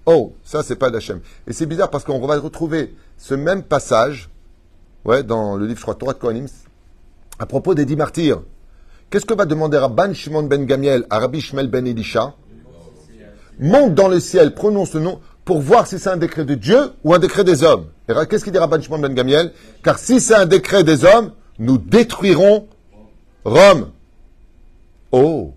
oh, 0.05 0.33
ça, 0.43 0.63
c'est 0.63 0.75
pas 0.75 0.89
d'Hachem. 0.89 1.19
Et 1.47 1.53
c'est 1.53 1.65
bizarre 1.65 1.89
parce 1.89 2.03
qu'on 2.03 2.19
va 2.19 2.39
retrouver 2.39 2.95
ce 3.17 3.33
même 3.33 3.63
passage, 3.63 4.29
ouais, 5.05 5.23
dans 5.23 5.55
le 5.55 5.65
livre, 5.65 5.77
je 5.77 5.83
crois, 5.83 5.95
Torah 5.95 6.13
de 6.13 6.19
Kohanim, 6.19 6.47
à 7.39 7.45
propos 7.45 7.73
des 7.73 7.85
dix 7.85 7.95
martyrs. 7.95 8.41
Qu'est-ce 9.09 9.25
que 9.25 9.33
va 9.33 9.45
demander 9.45 9.77
Rabban 9.77 10.13
Shimon 10.13 10.43
ben 10.43 10.65
Gamiel 10.65 11.05
à 11.09 11.19
Rabbi 11.19 11.41
Shmel 11.41 11.67
ben 11.67 11.85
Elisha? 11.85 12.33
Monte 13.59 13.93
dans 13.93 14.09
le 14.09 14.19
ciel, 14.19 14.53
prononce 14.53 14.93
le 14.93 15.01
nom, 15.01 15.21
pour 15.45 15.61
voir 15.61 15.87
si 15.87 15.99
c'est 15.99 16.09
un 16.09 16.17
décret 16.17 16.43
de 16.43 16.55
Dieu 16.55 16.91
ou 17.03 17.13
un 17.13 17.19
décret 17.19 17.43
des 17.43 17.63
hommes. 17.63 17.85
Et 18.09 18.13
qu'est-ce 18.27 18.43
qu'il 18.43 18.51
dit 18.51 18.59
Rabban 18.59 18.81
Shimon 18.81 18.99
ben 18.99 19.13
Gamiel? 19.13 19.53
Car 19.83 19.99
si 19.99 20.19
c'est 20.19 20.35
un 20.35 20.45
décret 20.45 20.83
des 20.83 21.05
hommes, 21.05 21.31
nous 21.59 21.77
détruirons 21.77 22.67
Rome. 23.45 23.91
Oh 25.11 25.53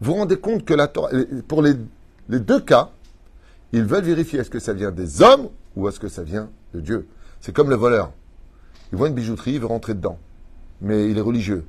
Vous 0.00 0.12
vous 0.12 0.18
rendez 0.18 0.36
compte 0.36 0.64
que 0.64 0.74
la 0.74 0.88
Torah, 0.88 1.10
pour 1.46 1.62
les, 1.62 1.74
les 2.28 2.40
deux 2.40 2.60
cas, 2.60 2.90
ils 3.72 3.84
veulent 3.84 4.04
vérifier 4.04 4.40
est-ce 4.40 4.50
que 4.50 4.58
ça 4.58 4.72
vient 4.72 4.90
des 4.90 5.22
hommes 5.22 5.48
ou 5.76 5.88
est-ce 5.88 6.00
que 6.00 6.08
ça 6.08 6.22
vient 6.22 6.48
de 6.74 6.80
Dieu. 6.80 7.06
C'est 7.40 7.52
comme 7.52 7.70
le 7.70 7.76
voleur. 7.76 8.10
Il 8.92 8.98
voit 8.98 9.08
une 9.08 9.14
bijouterie, 9.14 9.52
il 9.54 9.60
veut 9.60 9.66
rentrer 9.66 9.94
dedans. 9.94 10.18
Mais 10.80 11.10
il 11.10 11.18
est 11.18 11.22
religieux. 11.22 11.64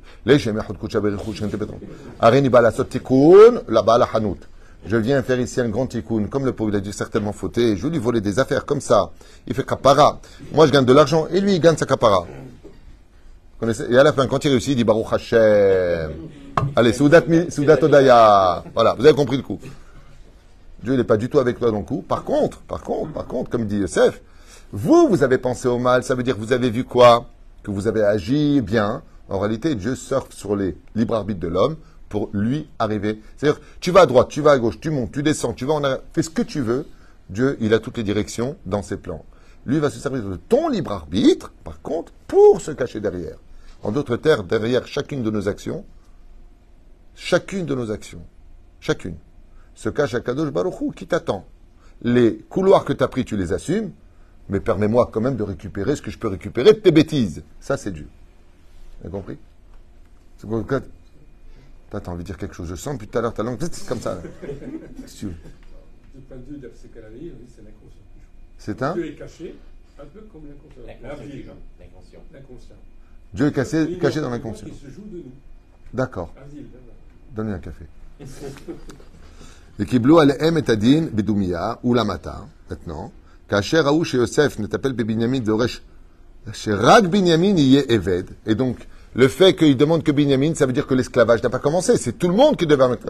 Je 4.85 4.97
viens 4.97 5.21
faire 5.23 5.39
ici 5.39 5.59
un 5.59 5.67
grand 5.67 5.87
tikkun, 5.87 6.27
comme 6.27 6.45
le 6.45 6.53
pauvre, 6.53 6.69
il 6.69 6.75
a 6.77 6.79
dû 6.79 6.93
certainement 6.93 7.33
fauter, 7.33 7.75
je 7.75 7.87
lui 7.87 7.97
voler 7.97 8.21
des 8.21 8.39
affaires 8.39 8.65
comme 8.65 8.79
ça. 8.79 9.11
Il 9.45 9.53
fait 9.53 9.65
kapara. 9.65 10.21
Moi, 10.53 10.67
je 10.67 10.71
gagne 10.71 10.85
de 10.85 10.93
l'argent 10.93 11.27
et 11.31 11.41
lui, 11.41 11.55
il 11.55 11.59
gagne 11.59 11.75
sa 11.75 11.85
kapara. 11.85 12.25
Et 13.89 13.97
à 13.97 14.03
la 14.03 14.13
fin, 14.13 14.25
quand 14.27 14.45
il 14.45 14.51
réussit, 14.51 14.71
il 14.71 14.75
dit 14.77 14.83
Baruch 14.85 15.11
Hashem. 15.11 16.11
Allez, 16.75 16.93
Soudat 16.93 17.23
Odaya. 17.81 18.63
Voilà, 18.73 18.93
vous 18.97 19.05
avez 19.05 19.15
compris 19.15 19.35
le 19.35 19.43
coup. 19.43 19.59
Dieu 20.83 20.95
n'est 20.95 21.03
pas 21.03 21.17
du 21.17 21.29
tout 21.29 21.39
avec 21.39 21.59
toi 21.59 21.71
dans 21.71 21.79
le 21.79 21.83
coup. 21.83 22.01
Par 22.01 22.23
contre, 22.23 22.61
par 22.61 22.81
contre, 22.81 23.11
par 23.11 23.25
contre, 23.25 23.49
comme 23.49 23.65
dit 23.65 23.77
Yosef, 23.77 24.21
vous, 24.71 25.07
vous 25.09 25.23
avez 25.23 25.37
pensé 25.37 25.67
au 25.67 25.79
mal, 25.79 26.03
ça 26.03 26.15
veut 26.15 26.23
dire 26.23 26.35
que 26.35 26.41
vous 26.41 26.53
avez 26.53 26.69
vu 26.69 26.83
quoi? 26.83 27.29
Que 27.63 27.71
vous 27.71 27.87
avez 27.87 28.03
agi 28.03 28.61
bien. 28.61 29.01
En 29.27 29.39
réalité, 29.39 29.75
Dieu 29.75 29.95
surfe 29.95 30.31
sur 30.31 30.55
les 30.55 30.77
libres 30.95 31.15
arbitres 31.15 31.39
de 31.39 31.47
l'homme 31.47 31.75
pour 32.07 32.29
lui 32.33 32.67
arriver. 32.79 33.21
C'est-à-dire, 33.37 33.61
tu 33.79 33.91
vas 33.91 34.01
à 34.01 34.05
droite, 34.05 34.29
tu 34.29 34.41
vas 34.41 34.51
à 34.51 34.57
gauche, 34.57 34.79
tu 34.79 34.89
montes, 34.89 35.11
tu 35.11 35.23
descends, 35.23 35.53
tu 35.53 35.65
vas 35.65 35.73
en 35.73 35.83
arrière, 35.83 36.01
fais 36.13 36.23
ce 36.23 36.29
que 36.29 36.41
tu 36.41 36.61
veux. 36.61 36.85
Dieu, 37.29 37.57
il 37.61 37.73
a 37.73 37.79
toutes 37.79 37.97
les 37.97 38.03
directions 38.03 38.57
dans 38.65 38.81
ses 38.81 38.97
plans. 38.97 39.23
Lui 39.65 39.79
va 39.79 39.89
se 39.89 39.99
servir 39.99 40.23
de 40.23 40.35
ton 40.35 40.69
libre 40.69 40.91
arbitre, 40.91 41.51
par 41.63 41.81
contre, 41.81 42.11
pour 42.27 42.61
se 42.61 42.71
cacher 42.71 42.99
derrière. 42.99 43.37
En 43.83 43.91
d'autres 43.91 44.17
termes, 44.17 44.47
derrière 44.47 44.87
chacune 44.87 45.23
de 45.23 45.29
nos 45.29 45.47
actions, 45.47 45.85
chacune 47.15 47.65
de 47.65 47.75
nos 47.75 47.91
actions, 47.91 48.21
chacune, 48.79 49.15
se 49.79 49.87
cache 49.87 50.13
à 50.13 50.19
Kadosh 50.19 50.51
Baruchou 50.51 50.91
qui 50.91 51.07
t'attend. 51.07 51.45
Les 52.01 52.39
couloirs 52.49 52.83
que 52.83 52.91
tu 52.91 53.01
as 53.01 53.07
pris, 53.07 53.23
tu 53.23 53.37
les 53.37 53.53
assumes, 53.53 53.93
mais 54.49 54.59
permets-moi 54.59 55.09
quand 55.09 55.21
même 55.21 55.37
de 55.37 55.43
récupérer 55.43 55.95
ce 55.95 56.01
que 56.01 56.11
je 56.11 56.17
peux 56.17 56.27
récupérer 56.27 56.73
de 56.73 56.79
tes 56.79 56.91
bêtises. 56.91 57.43
Ça, 57.61 57.77
c'est 57.77 57.91
Dieu. 57.91 58.09
Vous 58.99 59.07
avez 59.07 59.11
compris 59.17 59.37
T'as 61.89 62.11
envie 62.11 62.23
de 62.23 62.23
dire 62.23 62.37
quelque 62.37 62.53
chose. 62.53 62.67
Je 62.67 62.75
sens 62.75 62.95
depuis 62.95 63.07
tout 63.07 63.17
à 63.17 63.21
l'heure 63.21 63.33
ta 63.33 63.41
langue, 63.41 63.57
c'est 63.61 63.85
comme 63.87 64.01
ça. 64.01 64.21
C'est 68.57 68.83
un? 68.83 68.93
Dieu 68.95 69.05
est 69.05 69.15
caché, 69.15 69.55
un 69.97 70.05
peu 70.05 70.19
comme 70.31 70.41
l'inconscient. 70.45 72.19
L'inconscient. 72.33 72.75
Dieu 73.33 73.47
est 73.47 73.53
caché, 73.53 73.97
caché 73.97 74.19
dans 74.19 74.29
l'inconscient. 74.29 74.67
D'accord. 75.93 76.33
Donnez 77.33 77.53
un 77.53 77.59
café. 77.59 77.85
Et 79.81 79.85
Kiblou 79.85 80.19
al 80.19 80.35
em 80.41 80.57
et 80.57 80.69
adin 80.69 81.07
bidumia 81.09 81.79
ou 81.83 81.93
la 81.93 82.03
mata, 82.03 82.45
maintenant. 82.69 83.13
Kacher 83.47 83.83
aou 83.85 84.03
chez 84.03 84.17
Yosef 84.17 84.59
ne 84.59 84.67
t'appelle 84.67 84.91
Binyamin 84.91 85.39
de 85.39 85.53
Resh. 85.53 85.81
Chez 86.51 86.73
Rag 86.73 87.07
Binyamin 87.07 87.55
y 87.55 87.77
est 87.77 87.89
Eved. 87.89 88.31
Et 88.45 88.55
donc, 88.55 88.77
le 89.15 89.29
fait 89.29 89.55
qu'il 89.55 89.77
demande 89.77 90.03
que 90.03 90.11
Binyamin, 90.11 90.53
ça 90.53 90.65
veut 90.65 90.73
dire 90.73 90.85
que 90.85 90.93
l'esclavage 90.93 91.41
n'a 91.43 91.49
pas 91.49 91.59
commencé. 91.59 91.95
C'est 91.95 92.19
tout 92.19 92.27
le 92.27 92.33
monde 92.35 92.57
qui 92.57 92.67
devait 92.67 92.89
mettre 92.89 93.07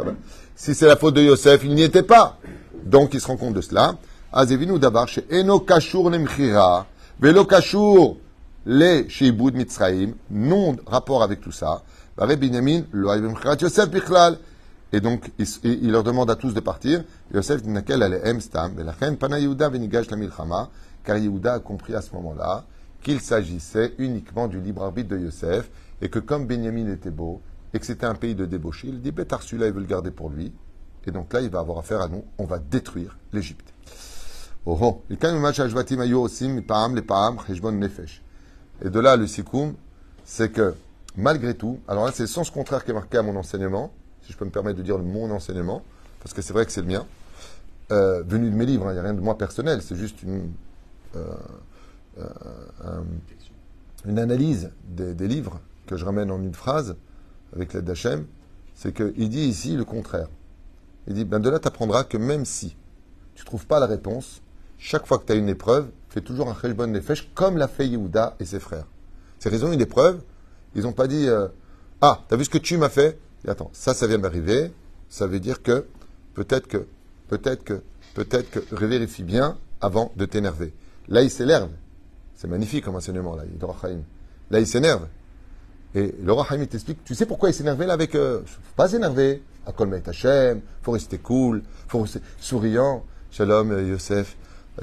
Si 0.55 0.75
c'est 0.75 0.85
la 0.85 0.95
faute 0.95 1.15
de 1.15 1.21
Yosef, 1.21 1.61
il 1.63 1.73
n'y 1.73 1.81
était 1.81 2.03
pas. 2.03 2.37
Donc 2.85 3.15
il 3.15 3.19
se 3.19 3.25
rend 3.25 3.37
compte 3.37 3.55
de 3.55 3.61
cela. 3.61 3.95
Azevinu 4.31 4.77
davar 4.77 5.07
chez 5.07 5.25
Eno 5.31 5.61
Kashur 5.61 6.11
Nemchira, 6.11 6.85
Velo 7.19 7.45
Kashur 7.45 8.17
le 8.65 9.09
Sheiboud 9.09 9.55
Mitzraim, 9.55 10.11
non 10.29 10.75
rapport 10.85 11.23
avec 11.23 11.41
tout 11.41 11.51
ça. 11.51 11.81
Binyamin, 12.15 12.83
lo 12.93 13.11
Yosef 13.59 13.89
Bichlal. 13.89 14.37
Et 14.91 15.01
donc, 15.01 15.31
il, 15.37 15.91
leur 15.91 16.03
demande 16.03 16.31
à 16.31 16.35
tous 16.35 16.53
de 16.53 16.59
partir. 16.59 17.03
Yosef 17.33 17.61
elle 17.65 18.03
est 18.03 18.39
stam, 18.39 18.75
pana 19.19 19.39
Yehuda 19.39 19.69
venigash 19.69 20.09
la 20.09 20.17
milchama, 20.17 20.69
car 21.03 21.17
Yehuda 21.17 21.53
a 21.53 21.59
compris 21.59 21.93
à 21.93 22.01
ce 22.01 22.13
moment-là 22.15 22.65
qu'il 23.01 23.21
s'agissait 23.21 23.93
uniquement 23.97 24.47
du 24.47 24.59
libre 24.59 24.83
arbitre 24.83 25.09
de 25.09 25.19
Yosef 25.19 25.69
et 26.01 26.09
que 26.09 26.19
comme 26.19 26.47
Benjamin 26.47 26.91
était 26.91 27.11
beau 27.11 27.41
et 27.73 27.79
que 27.79 27.85
c'était 27.85 28.07
un 28.07 28.15
pays 28.15 28.35
de 28.35 28.45
débauché, 28.45 28.87
il 28.87 29.01
dit 29.01 29.11
Bétar 29.11 29.43
celui-là, 29.43 29.67
il 29.67 29.73
veut 29.73 29.81
le 29.81 29.85
garder 29.85 30.11
pour 30.11 30.29
lui. 30.29 30.51
Et 31.05 31.11
donc 31.11 31.31
là, 31.33 31.41
il 31.41 31.49
va 31.49 31.59
avoir 31.59 31.77
affaire 31.77 32.01
à 32.01 32.07
nous. 32.07 32.23
On 32.37 32.45
va 32.45 32.59
détruire 32.59 33.17
l'Égypte. 33.31 33.73
Et 38.81 38.89
de 38.89 38.99
là, 38.99 39.15
le 39.15 39.27
sikoum, 39.27 39.73
c'est 40.25 40.51
que 40.51 40.73
malgré 41.15 41.53
tout, 41.53 41.79
alors 41.87 42.05
là, 42.05 42.11
c'est 42.13 42.23
le 42.23 42.27
sens 42.27 42.49
contraire 42.51 42.83
qui 42.83 42.91
est 42.91 42.93
marqué 42.93 43.17
à 43.17 43.21
mon 43.21 43.35
enseignement, 43.35 43.93
si 44.21 44.31
je 44.33 44.37
peux 44.37 44.45
me 44.45 44.51
permettre 44.51 44.77
de 44.77 44.83
dire 44.83 44.97
mon 44.99 45.31
enseignement, 45.31 45.83
parce 46.21 46.33
que 46.33 46.41
c'est 46.41 46.53
vrai 46.53 46.65
que 46.65 46.71
c'est 46.71 46.81
le 46.81 46.87
mien, 46.87 47.05
euh, 47.91 48.21
venu 48.23 48.51
de 48.51 48.55
mes 48.55 48.65
livres, 48.65 48.87
hein, 48.87 48.91
il 48.91 48.93
n'y 48.93 48.99
a 48.99 49.03
rien 49.03 49.13
de 49.13 49.21
moi 49.21 49.37
personnel, 49.37 49.81
c'est 49.81 49.95
juste 49.95 50.21
une, 50.21 50.51
euh, 51.15 51.25
euh, 52.19 53.01
analyse 54.05 54.69
des 54.87 55.27
livres 55.27 55.59
que 55.87 55.97
je 55.97 56.05
ramène 56.05 56.29
en 56.29 56.41
une 56.41 56.53
phrase, 56.53 56.95
avec 57.55 57.73
l'aide 57.73 57.85
d'Hachem, 57.85 58.27
c'est 58.75 58.93
qu'il 58.93 59.29
dit 59.29 59.47
ici 59.47 59.75
le 59.75 59.85
contraire. 59.85 60.27
Il 61.07 61.15
dit, 61.15 61.25
ben 61.25 61.39
de 61.39 61.49
là, 61.49 61.59
tu 61.59 61.67
apprendras 61.67 62.03
que 62.03 62.17
même 62.17 62.45
si 62.45 62.75
tu 63.33 63.41
ne 63.41 63.45
trouves 63.45 63.65
pas 63.65 63.79
la 63.79 63.87
réponse, 63.87 64.41
chaque 64.77 65.07
fois 65.07 65.17
que 65.17 65.25
tu 65.25 65.33
as 65.33 65.35
une 65.35 65.49
épreuve, 65.49 65.89
fais 66.09 66.21
toujours 66.21 66.47
un 66.49 66.55
cheshbon 66.55 66.87
nefesh 66.87 67.31
comme 67.33 67.57
l'a 67.57 67.67
fait 67.67 67.87
Yehuda 67.87 68.35
et 68.39 68.45
ses 68.45 68.59
frères. 68.59 68.85
C'est 69.39 69.49
raison 69.49 69.71
une 69.71 69.81
épreuve, 69.81 70.21
ils 70.75 70.83
n'ont 70.83 70.93
pas 70.93 71.07
dit, 71.07 71.27
ah, 72.01 72.21
tu 72.27 72.33
as 72.35 72.37
vu 72.37 72.45
ce 72.45 72.49
que 72.49 72.59
tu 72.59 72.77
m'as 72.77 72.89
fait? 72.89 73.19
Et 73.45 73.49
Attends, 73.49 73.69
ça, 73.73 73.93
ça 73.93 74.07
vient 74.07 74.19
d'arriver, 74.19 74.71
ça 75.09 75.27
veut 75.27 75.39
dire 75.39 75.61
que, 75.61 75.85
peut-être 76.33 76.67
que, 76.67 76.87
peut-être 77.27 77.63
que, 77.63 77.81
peut-être 78.13 78.49
que, 78.49 78.85
vérifie 78.85 79.23
bien 79.23 79.57
avant 79.81 80.11
de 80.15 80.25
t'énerver. 80.25 80.73
Là, 81.07 81.21
il 81.21 81.31
s'énerve. 81.31 81.71
C'est 82.35 82.47
magnifique 82.47 82.85
comme 82.85 82.95
enseignement, 82.95 83.35
là, 83.35 83.43
Là, 84.51 84.59
il 84.59 84.67
s'énerve. 84.67 85.07
Et 85.95 86.13
le 86.23 86.31
roi 86.31 86.45
t'explique, 86.67 87.03
tu 87.03 87.15
sais 87.15 87.25
pourquoi 87.25 87.49
il 87.49 87.53
s'énervait 87.53 87.87
là 87.87 87.93
avec 87.93 88.15
eux 88.15 88.43
Faut 88.45 88.61
pas 88.75 88.87
s'énerver. 88.87 89.41
À 89.65 89.71
Kolmet 89.71 90.07
Hachem, 90.07 90.61
faut 90.81 90.91
rester 90.91 91.17
cool, 91.17 91.61
faut 91.87 92.01
rester 92.01 92.21
souriant. 92.39 93.03
Shalom, 93.31 93.71
euh, 93.71 93.83
Yosef, 93.83 94.35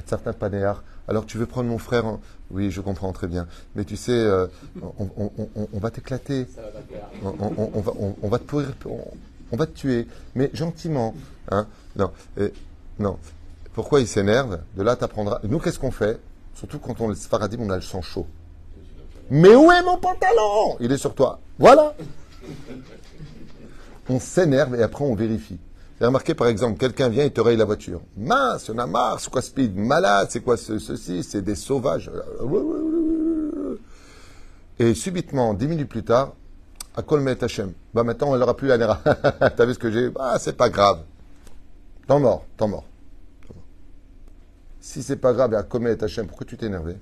certains 0.05 0.33
panéar. 0.33 0.83
Alors 1.07 1.25
tu 1.25 1.37
veux 1.37 1.45
prendre 1.45 1.69
mon 1.69 1.77
frère 1.77 2.05
en... 2.05 2.19
Oui, 2.51 2.71
je 2.71 2.79
comprends 2.81 3.11
très 3.13 3.27
bien. 3.27 3.47
Mais 3.75 3.83
tu 3.85 3.97
sais, 3.97 4.11
euh, 4.13 4.47
on, 4.99 5.09
on- 5.17 5.31
on- 5.55 5.67
on 5.73 5.79
va 5.79 5.89
t'éclater. 5.91 6.47
Va. 7.21 7.31
On, 7.39 7.81
va, 7.81 7.91
on- 8.21 8.27
va 8.29 8.39
te 8.39 8.43
pourrir, 8.45 8.73
on, 8.85 8.99
on 9.51 9.57
va 9.57 9.65
te 9.65 9.71
tuer, 9.73 10.07
mais 10.35 10.49
gentiment. 10.53 11.13
Hein 11.51 11.67
non, 11.95 12.11
et- 12.39 12.53
non. 12.99 13.17
Pourquoi 13.73 13.99
il 14.01 14.07
s'énerve? 14.07 14.59
De 14.75 14.83
là, 14.83 14.95
tu 14.95 15.03
apprendras. 15.03 15.39
Nous, 15.43 15.59
qu'est-ce 15.59 15.79
qu'on 15.79 15.91
fait? 15.91 16.19
Surtout 16.55 16.79
quand 16.79 16.99
on 17.01 17.11
est 17.11 17.15
Sfaradim, 17.15 17.57
on 17.61 17.69
a 17.69 17.75
le 17.75 17.81
sang 17.81 18.01
chaud. 18.01 18.25
Mais 19.29 19.53
où 19.55 19.71
est 19.71 19.83
mon 19.83 19.97
pantalon? 19.97 20.77
Il 20.79 20.91
est 20.91 20.97
sur 20.97 21.13
toi. 21.13 21.39
Voilà. 21.59 21.93
On 24.09 24.19
s'énerve 24.19 24.75
et 24.75 24.83
après 24.83 25.03
on 25.03 25.15
vérifie. 25.15 25.59
J'ai 25.99 26.05
remarqué 26.05 26.35
par 26.35 26.47
exemple, 26.47 26.77
quelqu'un 26.77 27.09
vient 27.09 27.25
et 27.25 27.31
te 27.31 27.41
raye 27.41 27.57
la 27.57 27.65
voiture. 27.65 28.01
Mince, 28.15 28.69
on 28.69 28.77
a 28.77 28.85
marre, 28.85 29.19
c'est 29.19 29.31
quoi 29.31 29.41
speed 29.41 29.75
Malade, 29.75 30.27
c'est 30.29 30.41
quoi 30.41 30.55
ce, 30.55 30.77
ceci 30.77 31.23
C'est 31.23 31.41
des 31.41 31.55
sauvages. 31.55 32.11
Et 34.77 34.93
subitement, 34.93 35.55
dix 35.55 35.67
minutes 35.67 35.89
plus 35.89 36.03
tard, 36.03 36.33
à 36.95 37.01
Kolmet 37.01 37.43
Hachem. 37.43 37.73
Bah 37.93 38.03
maintenant, 38.03 38.33
elle 38.33 38.39
n'aura 38.39 38.55
plus 38.55 38.67
la 38.67 38.77
nera. 38.77 39.01
T'as 39.55 39.65
vu 39.65 39.73
ce 39.73 39.79
que 39.79 39.91
j'ai? 39.91 40.11
Ah, 40.19 40.37
c'est 40.39 40.55
pas 40.55 40.69
grave. 40.69 41.01
Tant 42.05 42.19
mort, 42.19 42.45
tant 42.57 42.67
mort. 42.67 42.85
Si 44.79 45.01
c'est 45.01 45.17
pas 45.17 45.33
grave, 45.33 45.55
à 45.55 45.63
Kolmet 45.63 46.03
Hachem, 46.03 46.27
pourquoi 46.27 46.45
tu 46.45 46.57
t'es 46.57 46.67
énervé? 46.67 46.95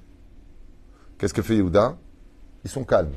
Qu'est-ce 1.18 1.34
que 1.34 1.42
fait 1.42 1.58
Yehuda? 1.58 1.98
Ils 2.64 2.70
sont 2.72 2.86
calmes. 2.86 3.12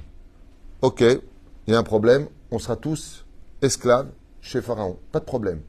Ok, 0.83 1.01
il 1.01 1.73
y 1.73 1.75
a 1.75 1.79
un 1.79 1.85
problème, 1.85 2.29
on 2.51 2.59
sera 2.59 2.77
tous 2.77 3.25
esclaves 3.63 4.09
chez 4.49 4.63
Pharaon. 4.63 4.97
Pas 5.13 5.21
de 5.21 5.25
problème. 5.25 5.61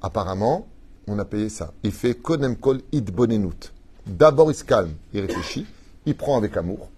Apparemment, 0.00 0.68
on 1.08 1.18
a 1.18 1.24
payé 1.24 1.48
ça. 1.48 1.72
Il 1.82 1.90
fait 1.90 2.14
Konem 2.14 2.56
Kol 2.56 2.80
Id 2.92 3.10
Bonenut. 3.10 3.72
D'abord, 4.06 4.50
il 4.50 4.54
se 4.54 4.64
calme, 4.64 4.92
il 5.12 5.20
réfléchit, 5.20 5.66
il 6.06 6.16
prend 6.16 6.36
avec 6.38 6.56
amour, 6.56 6.88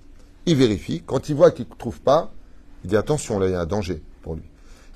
il 0.46 0.56
vérifie. 0.56 1.02
Quand 1.04 1.28
il 1.28 1.34
voit 1.34 1.50
qu'il 1.50 1.66
ne 1.68 1.74
trouve 1.74 2.00
pas, 2.00 2.32
il 2.84 2.90
dit 2.90 2.96
attention, 2.96 3.38
là, 3.38 3.48
il 3.48 3.52
y 3.52 3.54
a 3.54 3.60
un 3.60 3.66
danger 3.66 4.02
pour 4.22 4.34
lui. 4.34 4.44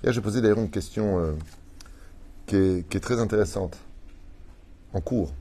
Là, 0.03 0.13
j'ai 0.13 0.21
posé 0.21 0.41
d'ailleurs 0.41 0.59
une 0.59 0.71
question 0.71 1.19
euh, 1.19 1.33
qui, 2.47 2.57
est, 2.57 2.89
qui 2.89 2.97
est 2.97 3.01
très 3.01 3.19
intéressante, 3.19 3.77
en 4.93 5.01
cours. 5.01 5.33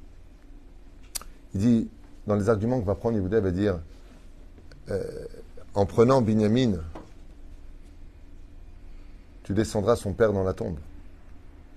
Il 1.54 1.62
dit, 1.62 1.90
dans 2.28 2.36
les 2.36 2.50
arguments 2.50 2.80
que 2.80 2.86
va 2.86 2.96
prendre 2.96 3.18
Yehuda, 3.18 3.38
il 3.38 3.44
va 3.44 3.52
dire, 3.52 3.80
euh, 4.90 5.04
en 5.74 5.86
prenant 5.86 6.22
Binyamin, 6.22 6.80
tu 9.46 9.54
descendras 9.54 9.96
son 9.96 10.12
père 10.12 10.34
dans 10.34 10.44
la 10.44 10.54
tombe. 10.54 10.80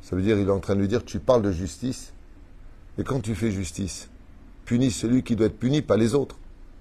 Ça 0.00 0.16
veut 0.16 0.22
dire, 0.22 0.38
il 0.38 0.48
est 0.48 0.50
en 0.50 0.58
train 0.58 0.74
de 0.74 0.80
lui 0.80 0.88
dire, 0.88 1.04
tu 1.04 1.20
parles 1.20 1.42
de 1.42 1.52
justice, 1.52 2.14
et 2.96 3.04
quand 3.04 3.20
tu 3.20 3.34
fais 3.34 3.50
justice, 3.50 4.08
punis 4.64 4.90
celui 4.90 5.22
qui 5.22 5.36
doit 5.36 5.48
être 5.48 5.58
puni, 5.58 5.82
pas 5.82 5.98
les 5.98 6.14
autres. 6.14 6.36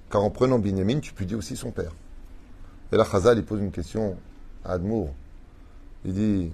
Car 0.09 0.23
en 0.23 0.29
prenant 0.29 0.59
Binyamin, 0.59 1.01
tu 1.01 1.13
punis 1.13 1.35
aussi 1.35 1.57
son 1.57 1.71
père. 1.71 1.91
Et 2.93 2.95
là, 2.95 3.03
Chazal, 3.03 3.37
il 3.37 3.43
pose 3.43 3.59
une 3.59 3.71
question 3.71 4.15
à 4.63 4.73
Admour. 4.73 5.13
Il 6.05 6.13
dit, 6.13 6.53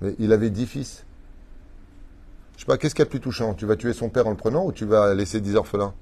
mais 0.00 0.14
il 0.18 0.32
avait 0.32 0.48
dix 0.48 0.64
fils. 0.64 1.04
Je 2.56 2.60
sais 2.60 2.66
pas, 2.66 2.78
qu'est-ce 2.78 2.94
qu'il 2.94 3.02
y 3.02 3.02
a 3.02 3.04
de 3.04 3.10
plus 3.10 3.20
touchant? 3.20 3.52
Tu 3.52 3.66
vas 3.66 3.76
tuer 3.76 3.92
son 3.92 4.08
père 4.08 4.26
en 4.26 4.30
le 4.30 4.36
prenant 4.36 4.64
ou 4.64 4.72
tu 4.72 4.86
vas 4.86 5.12
laisser 5.14 5.42
dix 5.42 5.54
orphelins? 5.54 5.92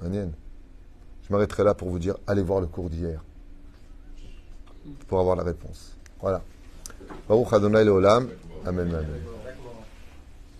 Manienne. 0.00 0.32
Je 1.28 1.32
m'arrêterai 1.32 1.62
là 1.62 1.74
pour 1.74 1.90
vous 1.90 1.98
dire, 1.98 2.16
allez 2.26 2.42
voir 2.42 2.62
le 2.62 2.68
cours 2.68 2.88
d'hier. 2.88 3.22
Pour 5.08 5.20
avoir 5.20 5.36
la 5.36 5.42
réponse. 5.42 5.96
Voilà. 6.20 6.42
Baruch 7.28 7.52
Adonai 7.52 7.84
Leolam. 7.84 8.28
Amen. 8.66 8.88
amen. 8.88 9.39